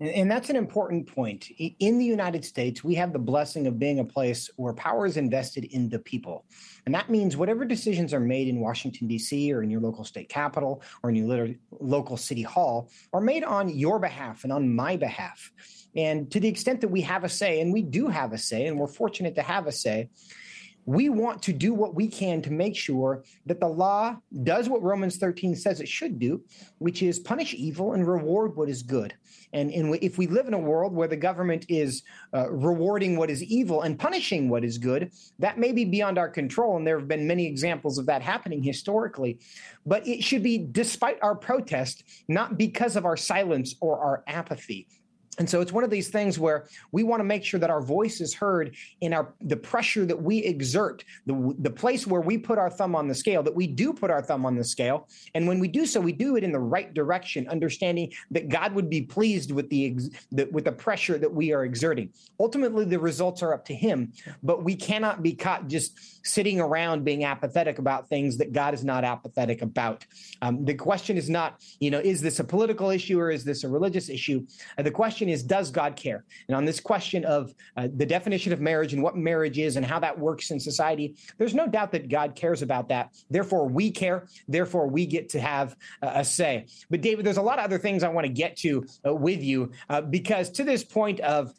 [0.00, 1.50] And that's an important point.
[1.80, 5.16] In the United States, we have the blessing of being a place where power is
[5.16, 6.44] invested in the people.
[6.86, 10.28] And that means whatever decisions are made in Washington, D.C., or in your local state
[10.28, 11.48] capital, or in your
[11.80, 15.50] local city hall, are made on your behalf and on my behalf.
[15.96, 18.66] And to the extent that we have a say, and we do have a say,
[18.66, 20.10] and we're fortunate to have a say,
[20.88, 24.82] we want to do what we can to make sure that the law does what
[24.82, 26.40] Romans 13 says it should do,
[26.78, 29.12] which is punish evil and reward what is good.
[29.52, 33.28] And, and if we live in a world where the government is uh, rewarding what
[33.28, 36.78] is evil and punishing what is good, that may be beyond our control.
[36.78, 39.40] And there have been many examples of that happening historically.
[39.84, 44.88] But it should be despite our protest, not because of our silence or our apathy.
[45.38, 47.80] And so it's one of these things where we want to make sure that our
[47.80, 52.36] voice is heard in our the pressure that we exert, the the place where we
[52.36, 55.08] put our thumb on the scale, that we do put our thumb on the scale.
[55.34, 58.74] And when we do so, we do it in the right direction, understanding that God
[58.74, 59.98] would be pleased with the,
[60.32, 62.10] the with the pressure that we are exerting.
[62.40, 64.12] Ultimately, the results are up to him,
[64.42, 68.84] but we cannot be caught just sitting around being apathetic about things that God is
[68.84, 70.04] not apathetic about.
[70.42, 73.64] Um, the question is not, you know, is this a political issue or is this
[73.64, 74.46] a religious issue?
[74.76, 76.24] Uh, the question question is Does God care?
[76.48, 79.84] And on this question of uh, the definition of marriage and what marriage is and
[79.84, 83.14] how that works in society, there's no doubt that God cares about that.
[83.30, 84.26] Therefore, we care.
[84.48, 86.66] Therefore, we get to have uh, a say.
[86.90, 89.42] But, David, there's a lot of other things I want to get to uh, with
[89.42, 91.52] you uh, because to this point of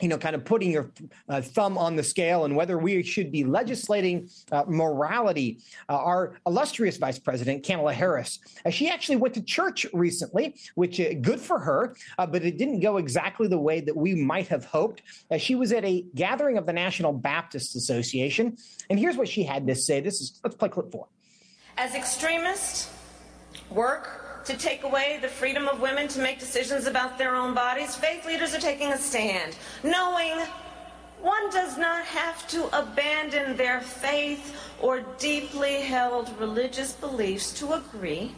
[0.00, 0.90] you know, kind of putting your
[1.28, 5.58] uh, thumb on the scale and whether we should be legislating uh, morality.
[5.88, 11.00] Uh, our illustrious Vice President, Kamala Harris, uh, she actually went to church recently, which
[11.00, 14.46] uh, good for her, uh, but it didn't go exactly the way that we might
[14.46, 15.02] have hoped.
[15.38, 18.56] she was at a gathering of the National Baptist Association,
[18.90, 20.00] and here's what she had to say.
[20.00, 21.08] This is let's play clip four.
[21.76, 22.90] As extremists
[23.70, 27.94] work to take away the freedom of women to make decisions about their own bodies,
[27.94, 30.40] faith leaders are taking a stand, knowing
[31.20, 38.34] one does not have to abandon their faith or deeply held religious beliefs to agree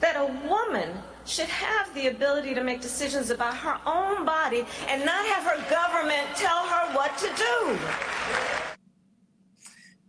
[0.00, 0.88] that a woman
[1.26, 5.70] should have the ability to make decisions about her own body and not have her
[5.70, 8.75] government tell her what to do.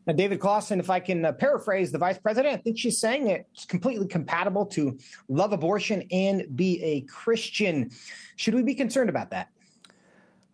[0.07, 3.27] Now, David Closson, if I can uh, paraphrase the vice president, I think she's saying
[3.27, 4.97] it's completely compatible to
[5.27, 7.91] love abortion and be a Christian.
[8.37, 9.49] Should we be concerned about that?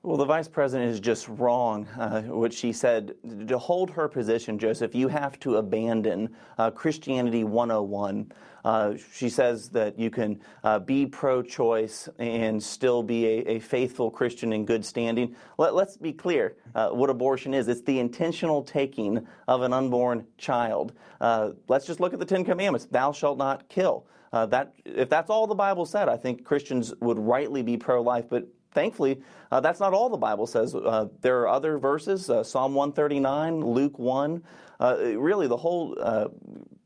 [0.05, 1.87] Well, the vice president is just wrong.
[1.97, 3.15] Uh, what she said
[3.47, 8.29] to hold her position, Joseph, you have to abandon uh, Christianity 101.
[8.65, 13.59] Uh, she says that you can uh, be pro choice and still be a, a,
[13.59, 15.37] faithful Christian in good standing.
[15.57, 20.27] Let, us be clear uh, what abortion is it's the intentional taking of an unborn
[20.37, 20.91] child.
[21.21, 24.05] Uh, let's just look at the Ten Commandments thou shalt not kill.
[24.33, 28.25] that, if that's all the Bible said, I think Christians would rightly be pro life,
[28.29, 29.21] but thankfully,
[29.51, 30.75] uh, that's not all the Bible says.
[30.75, 34.43] Uh, there are other verses, uh, Psalm 139, Luke 1.
[34.79, 36.27] Uh, really, the whole uh,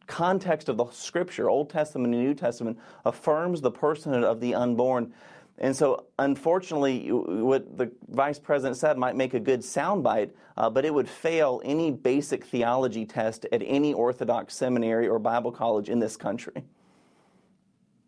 [0.05, 5.13] context of the Scripture, Old Testament and New Testament, affirms the personhood of the unborn.
[5.59, 10.85] And so, unfortunately, what the vice president said might make a good soundbite, uh, but
[10.85, 15.99] it would fail any basic theology test at any Orthodox seminary or Bible college in
[15.99, 16.63] this country.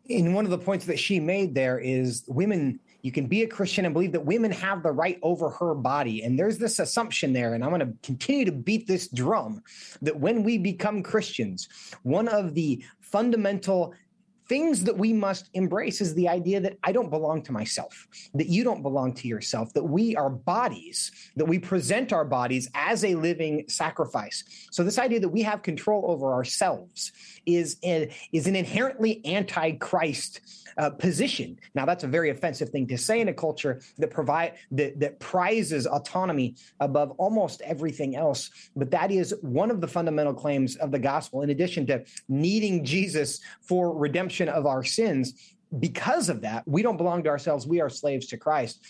[0.10, 3.48] And one of the points that she made there is women you can be a
[3.48, 6.24] Christian and believe that women have the right over her body.
[6.24, 9.62] And there's this assumption there, and I'm going to continue to beat this drum
[10.02, 11.70] that when we become Christians,
[12.04, 13.94] one of the fundamental
[14.50, 18.48] things that we must embrace is the idea that I don't belong to myself, that
[18.48, 23.06] you don't belong to yourself, that we are bodies, that we present our bodies as
[23.06, 24.44] a living sacrifice.
[24.72, 27.12] So this idea that we have control over ourselves
[27.46, 30.42] is, a, is an inherently anti-Christ
[30.78, 31.58] uh, position.
[31.76, 35.20] Now, that's a very offensive thing to say in a culture that provide that, that
[35.20, 38.50] prizes autonomy above almost everything else.
[38.76, 41.42] But that is one of the fundamental claims of the gospel.
[41.42, 46.98] In addition to needing Jesus for redemption of our sins, because of that, we don't
[46.98, 47.68] belong to ourselves.
[47.68, 48.84] We are slaves to Christ.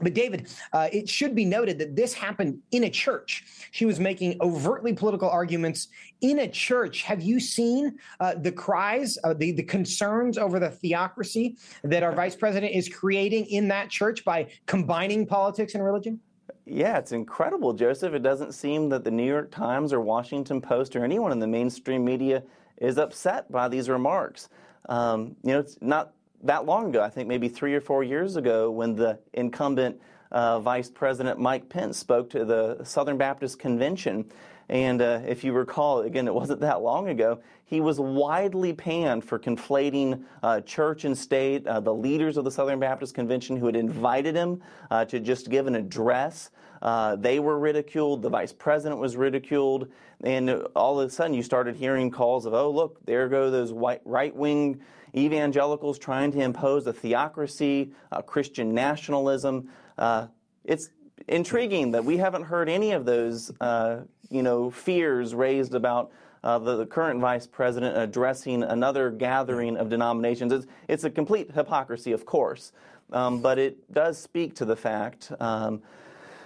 [0.00, 3.44] But David, uh, it should be noted that this happened in a church.
[3.72, 5.88] She was making overtly political arguments
[6.20, 7.02] in a church.
[7.02, 12.12] Have you seen uh, the cries, uh, the the concerns over the theocracy that our
[12.12, 16.20] vice president is creating in that church by combining politics and religion?
[16.64, 18.14] Yeah, it's incredible, Joseph.
[18.14, 21.46] It doesn't seem that the New York Times or Washington Post or anyone in the
[21.46, 22.42] mainstream media
[22.78, 24.48] is upset by these remarks.
[24.88, 26.12] Um, you know, it's not
[26.42, 30.60] that long ago, I think maybe three or four years ago, when the incumbent uh,
[30.60, 34.24] Vice President Mike Pence spoke to the Southern Baptist Convention.
[34.68, 39.24] And uh, if you recall, again, it wasn't that long ago, he was widely panned
[39.24, 41.66] for conflating uh, church and state.
[41.66, 45.50] Uh, the leaders of the Southern Baptist Convention who had invited him uh, to just
[45.50, 48.22] give an address, uh, they were ridiculed.
[48.22, 49.88] The vice president was ridiculed.
[50.24, 53.72] And all of a sudden, you started hearing calls of, oh, look, there go those
[53.72, 54.80] right wing
[55.16, 59.68] evangelicals trying to impose a theocracy, a Christian nationalism.
[59.98, 60.26] Uh,
[60.64, 60.90] it's
[61.28, 64.00] intriguing that we haven't heard any of those, uh,
[64.30, 66.10] you know, fears raised about
[66.44, 70.52] uh, the, the, current vice president addressing another gathering of denominations.
[70.52, 72.72] It's, it's a complete hypocrisy, of course,
[73.12, 75.82] um, but it does speak to the fact um,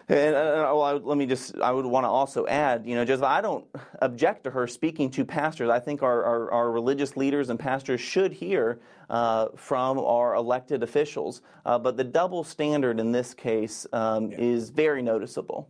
[0.09, 3.05] and uh, well, I, let me just, I would want to also add, you know,
[3.05, 3.65] just I don't
[4.03, 5.69] object to her speaking to pastors.
[5.69, 8.81] I think our, our, our religious leaders and pastors should hear
[9.11, 11.43] uh, from our elected officials.
[11.65, 14.39] Uh, but the double standard in this case um, yeah.
[14.39, 15.69] is very noticeable.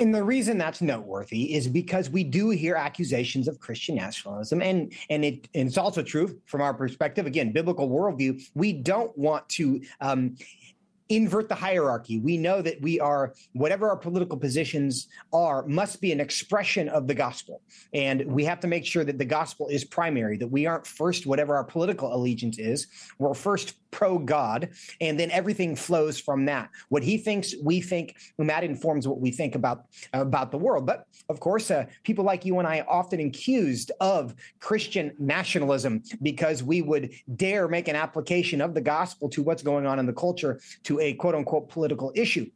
[0.00, 4.92] And the reason that's noteworthy is because we do hear accusations of Christian nationalism, and
[5.10, 7.26] and it and it's also true from our perspective.
[7.26, 8.40] Again, biblical worldview.
[8.54, 10.36] We don't want to um,
[11.08, 12.18] invert the hierarchy.
[12.18, 17.06] We know that we are, whatever our political positions are, must be an expression of
[17.06, 17.62] the gospel.
[17.94, 21.26] And we have to make sure that the gospel is primary, that we aren't first,
[21.26, 22.86] whatever our political allegiance is.
[23.18, 24.70] We're first pro God,
[25.00, 26.70] and then everything flows from that.
[26.88, 30.86] What he thinks, we think, and that informs what we think about about the world.
[30.86, 36.02] But of course, uh, people like you and I are often accused of Christian nationalism
[36.22, 40.06] because we would dare make an application of the gospel to what's going on in
[40.06, 42.46] the culture to a quote unquote political issue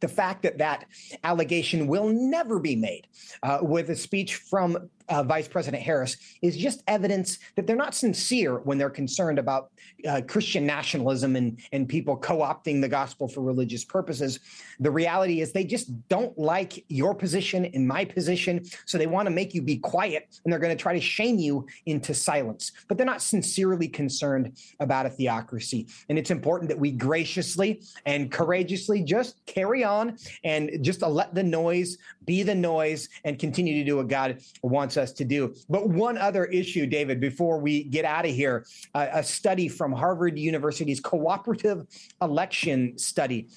[0.00, 0.84] the fact that that
[1.22, 3.06] allegation will never be made
[3.42, 7.94] uh, with a speech from uh, Vice President Harris is just evidence that they're not
[7.94, 9.70] sincere when they're concerned about
[10.08, 14.40] uh, Christian nationalism and, and people co opting the gospel for religious purposes.
[14.80, 18.64] The reality is they just don't like your position and my position.
[18.86, 21.38] So they want to make you be quiet and they're going to try to shame
[21.38, 22.72] you into silence.
[22.88, 25.88] But they're not sincerely concerned about a theocracy.
[26.08, 31.42] And it's important that we graciously and courageously just carry on and just let the
[31.42, 35.54] noise be the noise and continue to do what God wants us to do.
[35.68, 39.92] But one other issue, David, before we get out of here, uh, a study from
[39.92, 41.86] Harvard University's cooperative
[42.22, 43.48] election study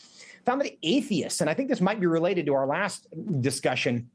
[0.45, 3.07] found that atheists, and I think this might be related to our last
[3.41, 4.09] discussion,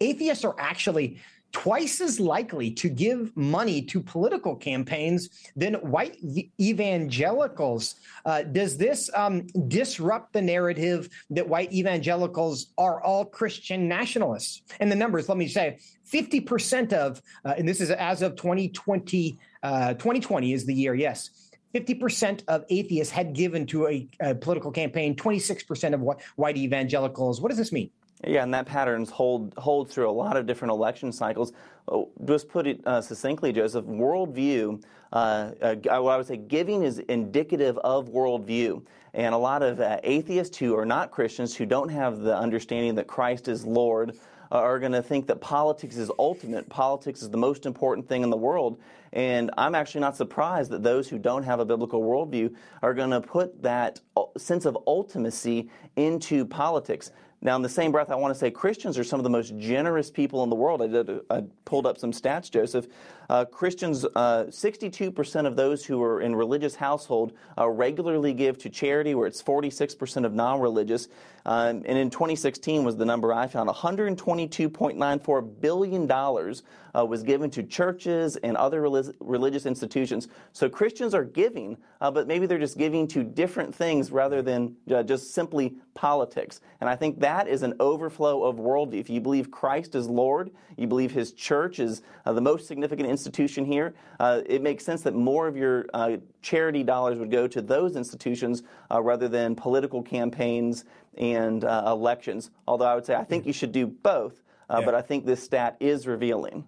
[0.00, 1.20] atheists are actually
[1.56, 6.18] twice as likely to give money to political campaigns than white
[6.60, 7.94] evangelicals.
[8.26, 14.60] Uh, does this um, disrupt the narrative that white evangelicals are all Christian nationalists?
[14.80, 15.78] And the numbers, let me say,
[16.12, 21.30] 50% of, uh, and this is as of 2020, uh, 2020 is the year, yes.
[21.74, 27.40] 50% of atheists had given to a, a political campaign, 26% of white evangelicals.
[27.40, 27.90] What does this mean?
[28.26, 31.52] Yeah, and that patterns hold hold through a lot of different election cycles.
[31.86, 36.98] Oh, just put it uh, succinctly, Joseph, worldview, uh, uh, I would say giving is
[36.98, 38.82] indicative of worldview.
[39.14, 42.96] And a lot of uh, atheists who are not Christians, who don't have the understanding
[42.96, 44.18] that Christ is Lord,
[44.52, 46.68] uh, are going to think that politics is ultimate.
[46.68, 48.78] Politics is the most important thing in the world.
[49.12, 53.10] And I'm actually not surprised that those who don't have a biblical worldview are going
[53.10, 57.10] to put that uh, sense of ultimacy into politics.
[57.42, 59.56] Now, in the same breath, I want to say Christians are some of the most
[59.58, 60.82] generous people in the world.
[60.82, 62.86] I, did, I pulled up some stats, Joseph.
[63.28, 68.70] Uh, Christians, uh, 62% of those who are in religious household uh, regularly give to
[68.70, 71.08] charity, where it's 46% of non-religious.
[71.46, 73.70] Um, and in 2016 was the number I found.
[73.70, 76.64] 122.94 billion dollars
[76.96, 78.80] uh, was given to churches and other
[79.20, 80.28] religious institutions.
[80.52, 84.76] So Christians are giving, uh, but maybe they're just giving to different things rather than
[84.92, 86.60] uh, just simply politics.
[86.80, 89.00] And I think that is an overflow of worldview.
[89.00, 93.08] If you believe Christ is Lord, you believe His church is uh, the most significant
[93.16, 97.46] institution here, uh, it makes sense that more of your uh, charity dollars would go
[97.48, 100.84] to those institutions rather than political campaigns
[101.16, 102.50] and elections.
[102.68, 104.42] Although I would say I think you should do both.
[104.68, 104.84] Uh, yeah.
[104.84, 106.64] But I think this stat is revealing.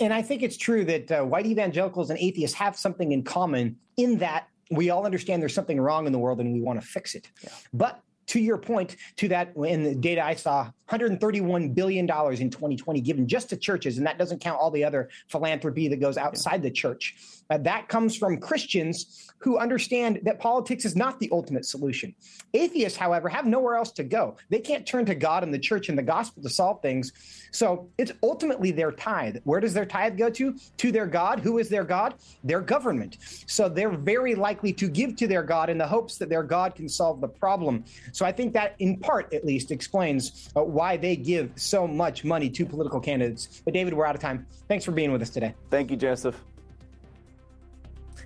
[0.00, 3.76] And I think it's true that uh, white evangelicals and atheists have something in common
[3.96, 6.86] in that we all understand there's something wrong in the world and we want to
[6.86, 7.30] fix it.
[7.42, 7.50] Yeah.
[7.72, 12.06] But to your point, to that, in the data I saw, $131 billion in
[12.50, 16.16] 2020 given just to churches, and that doesn't count all the other philanthropy that goes
[16.16, 16.68] outside yeah.
[16.68, 17.16] the church.
[17.50, 22.14] Uh, that comes from Christians who understand that politics is not the ultimate solution.
[22.54, 24.36] Atheists, however, have nowhere else to go.
[24.48, 27.12] They can't turn to God and the church and the gospel to solve things.
[27.52, 29.36] So it's ultimately their tithe.
[29.44, 30.56] Where does their tithe go to?
[30.78, 31.40] To their God.
[31.40, 32.14] Who is their God?
[32.42, 33.18] Their government.
[33.46, 36.74] So they're very likely to give to their God in the hopes that their God
[36.74, 37.84] can solve the problem.
[38.16, 42.24] So I think that, in part at least, explains uh, why they give so much
[42.24, 43.60] money to political candidates.
[43.62, 44.46] But David, we're out of time.
[44.68, 45.54] Thanks for being with us today.
[45.68, 46.42] Thank you, Joseph.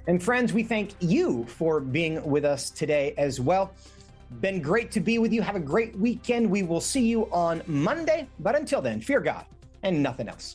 [0.07, 3.73] And friends, we thank you for being with us today as well.
[4.41, 5.43] Been great to be with you.
[5.43, 6.49] Have a great weekend.
[6.49, 8.29] We will see you on Monday.
[8.39, 9.45] But until then, fear God
[9.83, 10.55] and nothing else.